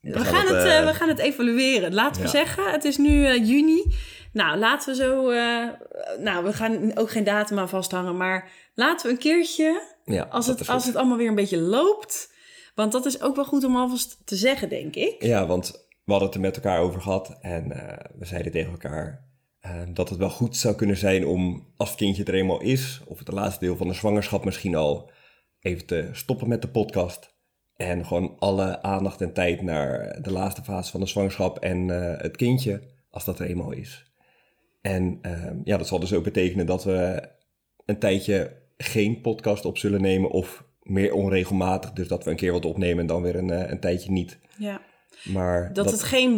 we, 0.00 0.24
gaan 0.24 0.46
het, 0.46 0.62
het, 0.62 0.84
we 0.84 0.94
gaan 0.94 1.08
het 1.08 1.18
evalueren. 1.18 1.94
Laten 1.94 2.22
we 2.22 2.26
ja. 2.26 2.32
zeggen, 2.32 2.70
het 2.70 2.84
is 2.84 2.96
nu 2.96 3.38
juni. 3.44 3.84
Nou, 4.32 4.58
laten 4.58 4.88
we 4.88 5.02
zo... 5.02 5.30
nou, 6.20 6.44
we 6.44 6.52
gaan 6.52 6.96
ook 6.96 7.10
geen 7.10 7.24
datum 7.24 7.58
aan 7.58 7.68
vasthangen... 7.68 8.16
maar 8.16 8.50
laten 8.74 9.06
we 9.06 9.12
een 9.12 9.18
keertje 9.18 9.82
Ja, 10.04 10.26
als 10.30 10.46
het, 10.46 10.68
als 10.68 10.86
het 10.86 10.96
allemaal 10.96 11.16
weer 11.16 11.28
een 11.28 11.34
beetje 11.34 11.60
loopt. 11.60 12.36
Want 12.74 12.92
dat 12.92 13.06
is 13.06 13.20
ook 13.20 13.36
wel 13.36 13.44
goed 13.44 13.64
om 13.64 13.76
alvast 13.76 14.18
te 14.24 14.36
zeggen, 14.36 14.68
denk 14.68 14.94
ik. 14.94 15.22
Ja, 15.22 15.46
want 15.46 15.87
we 16.08 16.14
hadden 16.14 16.32
het 16.32 16.38
er 16.38 16.46
met 16.46 16.56
elkaar 16.56 16.80
over 16.80 17.00
gehad 17.00 17.38
en 17.40 17.66
uh, 17.66 17.92
we 18.18 18.24
zeiden 18.24 18.52
tegen 18.52 18.70
elkaar 18.70 19.28
uh, 19.66 19.72
dat 19.92 20.08
het 20.08 20.18
wel 20.18 20.30
goed 20.30 20.56
zou 20.56 20.74
kunnen 20.74 20.96
zijn 20.96 21.26
om, 21.26 21.72
als 21.76 21.88
het 21.88 21.98
kindje 21.98 22.24
er 22.24 22.34
eenmaal 22.34 22.60
is, 22.60 23.00
of 23.06 23.18
het 23.18 23.32
laatste 23.32 23.64
deel 23.64 23.76
van 23.76 23.88
de 23.88 23.94
zwangerschap 23.94 24.44
misschien 24.44 24.74
al, 24.74 25.10
even 25.60 25.86
te 25.86 26.08
stoppen 26.12 26.48
met 26.48 26.62
de 26.62 26.68
podcast. 26.68 27.36
En 27.76 28.06
gewoon 28.06 28.36
alle 28.38 28.82
aandacht 28.82 29.20
en 29.20 29.32
tijd 29.32 29.62
naar 29.62 30.18
de 30.22 30.32
laatste 30.32 30.62
fase 30.62 30.90
van 30.90 31.00
de 31.00 31.06
zwangerschap 31.06 31.58
en 31.58 31.88
uh, 31.88 32.14
het 32.16 32.36
kindje, 32.36 32.82
als 33.10 33.24
dat 33.24 33.38
er 33.38 33.46
eenmaal 33.46 33.72
is. 33.72 34.12
En 34.80 35.20
ja, 35.64 35.76
dat 35.76 35.86
zal 35.86 35.98
dus 35.98 36.12
ook 36.12 36.24
betekenen 36.24 36.66
dat 36.66 36.84
we 36.84 37.28
een 37.84 37.98
tijdje 37.98 38.52
geen 38.76 39.20
podcast 39.20 39.64
op 39.64 39.78
zullen 39.78 40.00
nemen 40.00 40.30
of 40.30 40.64
meer 40.82 41.12
onregelmatig. 41.12 41.92
Dus 41.92 42.08
dat 42.08 42.24
we 42.24 42.30
een 42.30 42.36
keer 42.36 42.52
wat 42.52 42.64
opnemen 42.64 42.98
en 42.98 43.06
dan 43.06 43.22
weer 43.22 43.36
een, 43.36 43.70
een 43.70 43.80
tijdje 43.80 44.10
niet. 44.10 44.38
Ja. 44.58 44.80
Maar 45.22 45.72
dat, 45.72 45.90
het 45.90 46.02
geen 46.02 46.30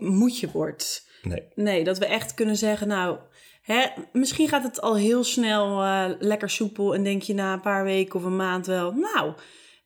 moedje 0.00 0.50
wordt. 0.50 1.08
Nee. 1.22 1.48
Nee, 1.54 1.84
dat 1.84 1.98
we 1.98 2.06
echt 2.06 2.34
kunnen 2.34 2.56
zeggen, 2.56 2.88
nou, 2.88 3.18
hè, 3.62 3.86
misschien 4.12 4.48
gaat 4.48 4.62
het 4.62 4.80
al 4.80 4.96
heel 4.96 5.24
snel 5.24 5.82
uh, 5.82 6.04
lekker 6.18 6.50
soepel 6.50 6.94
en 6.94 7.02
denk 7.02 7.22
je 7.22 7.34
na 7.34 7.52
een 7.52 7.60
paar 7.60 7.84
weken 7.84 8.14
of 8.14 8.24
een 8.24 8.36
maand 8.36 8.66
wel, 8.66 8.92
nou, 8.92 9.32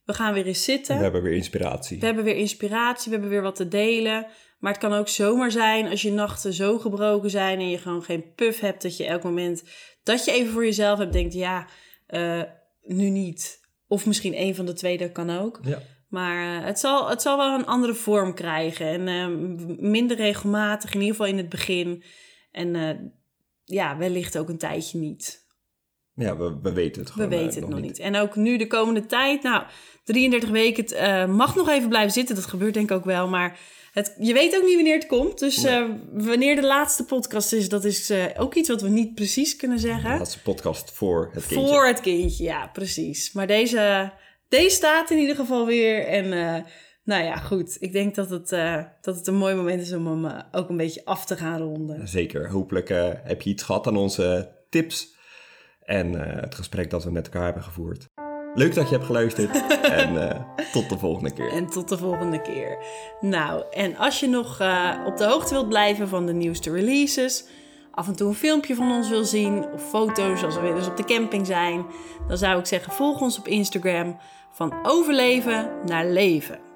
we 0.05 0.15
gaan 0.15 0.35
weer 0.35 0.47
eens 0.47 0.65
zitten. 0.65 0.97
We 0.97 1.03
hebben 1.03 1.23
weer 1.23 1.37
inspiratie. 1.37 1.99
We 1.99 2.07
hebben 2.07 2.25
weer 2.25 2.37
inspiratie, 2.37 3.05
we 3.05 3.13
hebben 3.13 3.31
weer 3.31 3.43
wat 3.43 3.57
te 3.57 3.69
delen. 3.69 4.27
Maar 4.59 4.73
het 4.73 4.83
kan 4.83 4.93
ook 4.93 5.09
zomaar 5.09 5.51
zijn 5.51 5.89
als 5.89 6.03
je 6.03 6.13
nachten 6.13 6.53
zo 6.53 6.79
gebroken 6.79 7.31
zijn 7.31 7.59
en 7.59 7.71
je 7.71 7.79
gewoon 7.79 8.03
geen 8.03 8.35
puff 8.35 8.61
hebt, 8.61 8.83
dat 8.83 8.97
je 8.97 9.07
elk 9.07 9.23
moment 9.23 9.65
dat 10.03 10.25
je 10.25 10.33
even 10.33 10.53
voor 10.53 10.65
jezelf 10.65 10.99
hebt, 10.99 11.13
denkt, 11.13 11.35
ja, 11.35 11.67
uh, 12.09 12.43
nu 12.83 13.09
niet. 13.09 13.61
Of 13.87 14.07
misschien 14.07 14.41
een 14.41 14.55
van 14.55 14.67
de 14.67 14.73
twee, 14.73 14.99
dat 14.99 15.13
kan 15.13 15.31
ook. 15.31 15.61
Ja. 15.63 15.83
Maar 16.15 16.59
uh, 16.59 16.67
het, 16.67 16.79
zal, 16.79 17.09
het 17.09 17.23
zal 17.23 17.37
wel 17.37 17.55
een 17.59 17.67
andere 17.67 17.95
vorm 17.95 18.35
krijgen. 18.35 18.87
En 18.87 19.09
uh, 19.09 19.79
minder 19.79 20.17
regelmatig, 20.17 20.95
in 20.95 21.01
ieder 21.01 21.17
geval 21.17 21.31
in 21.31 21.37
het 21.37 21.49
begin. 21.49 22.03
En 22.51 22.75
uh, 22.75 22.91
ja, 23.65 23.97
wellicht 23.97 24.39
ook 24.39 24.49
een 24.49 24.59
tijdje 24.59 24.99
niet. 24.99 25.47
Ja, 26.15 26.37
we, 26.37 26.59
we 26.63 26.73
weten 26.73 27.03
het 27.03 27.11
gewoon 27.11 27.29
We 27.29 27.37
weten 27.37 27.61
het 27.61 27.71
nog 27.71 27.81
niet. 27.81 27.89
niet. 27.89 27.99
En 27.99 28.17
ook 28.17 28.37
nu 28.37 28.57
de 28.57 28.67
komende 28.67 29.07
tijd, 29.07 29.43
nou, 29.43 29.65
33 30.05 30.51
weken, 30.51 30.85
het 30.97 31.29
mag 31.31 31.57
nog 31.57 31.69
even 31.69 31.89
blijven 31.89 32.13
zitten. 32.13 32.35
Dat 32.35 32.47
gebeurt 32.47 32.75
denk 32.75 32.91
ik 32.91 32.97
ook 32.97 33.05
wel, 33.05 33.29
maar 33.29 33.59
het, 33.93 34.17
je 34.19 34.33
weet 34.33 34.57
ook 34.57 34.65
niet 34.65 34.75
wanneer 34.75 34.95
het 34.95 35.07
komt. 35.07 35.39
Dus 35.39 35.63
nee. 35.63 35.89
wanneer 36.13 36.57
de 36.57 36.67
laatste 36.67 37.05
podcast 37.05 37.53
is, 37.53 37.69
dat 37.69 37.85
is 37.85 38.13
ook 38.37 38.55
iets 38.55 38.69
wat 38.69 38.83
we 38.83 38.89
niet 38.89 39.15
precies 39.15 39.57
kunnen 39.57 39.79
zeggen. 39.79 40.11
De 40.11 40.19
laatste 40.19 40.43
podcast 40.43 40.91
voor 40.91 41.31
het 41.33 41.47
kindje. 41.47 41.67
Voor 41.69 41.87
het 41.87 42.01
kindje, 42.01 42.45
ja, 42.45 42.71
precies. 42.73 43.33
Maar 43.33 43.47
deze 43.47 44.13
deze 44.55 44.77
staat 44.77 45.11
in 45.11 45.19
ieder 45.19 45.37
geval 45.37 45.67
weer. 45.67 46.07
En 46.07 46.25
uh, 46.25 46.57
nou 47.05 47.25
ja, 47.25 47.37
goed. 47.37 47.77
Ik 47.81 47.93
denk 47.93 48.15
dat 48.15 48.31
het, 48.31 48.53
uh, 48.53 48.83
dat 49.01 49.17
het 49.17 49.27
een 49.27 49.35
mooi 49.35 49.55
moment 49.55 49.81
is 49.81 49.93
om 49.93 50.07
hem 50.07 50.25
uh, 50.25 50.39
ook 50.53 50.69
een 50.69 50.77
beetje 50.77 51.05
af 51.05 51.27
te 51.27 51.37
gaan 51.37 51.61
ronden. 51.61 52.09
Zeker. 52.09 52.51
Hopelijk 52.51 52.89
heb 53.25 53.43
je 53.43 53.51
iets 53.51 53.63
gehad 53.63 53.87
aan 53.87 53.97
onze 53.97 54.57
tips. 54.71 55.13
En 55.83 56.13
het 56.41 56.55
gesprek 56.55 56.91
dat 56.91 57.05
we 57.05 57.11
met 57.11 57.25
elkaar 57.25 57.45
hebben 57.45 57.63
gevoerd. 57.63 58.09
Leuk 58.55 58.75
dat 58.75 58.89
je 58.89 58.95
hebt 58.95 59.07
geluisterd. 59.07 59.67
en 59.83 60.45
tot 60.73 60.89
de 60.89 60.99
volgende 60.99 61.33
keer. 61.33 61.53
En 61.53 61.67
tot 61.67 61.89
de 61.89 61.99
volgende 61.99 62.43
keer. 62.43 62.79
Nou, 63.21 63.65
en 63.71 63.97
als 63.97 64.21
je 64.21 64.29
nog 64.29 64.51
op 65.07 65.17
de 65.17 65.25
hoogte 65.25 65.55
wilt 65.55 65.69
blijven 65.69 66.09
van 66.09 66.27
de 66.27 66.33
nieuwste 66.33 66.71
releases 66.71 67.45
af 67.95 68.09
en 68.09 68.17
toe 68.17 68.29
een 68.29 68.35
filmpje 68.35 68.75
van 68.75 68.91
ons 68.91 69.09
wil 69.09 69.25
zien 69.25 69.73
of 69.73 69.89
foto's 69.89 70.43
als 70.43 70.55
we 70.55 70.61
weer 70.61 70.77
eens 70.77 70.87
op 70.87 70.97
de 70.97 71.05
camping 71.05 71.47
zijn, 71.47 71.87
dan 72.29 72.39
zou 72.39 72.59
ik 72.59 72.67
zeggen 72.67 72.93
volg 72.93 73.21
ons 73.21 73.39
op 73.39 73.49
Instagram 73.49 74.19
van 74.55 74.73
overleven 74.83 75.71
naar 75.85 76.07
leven. 76.07 76.74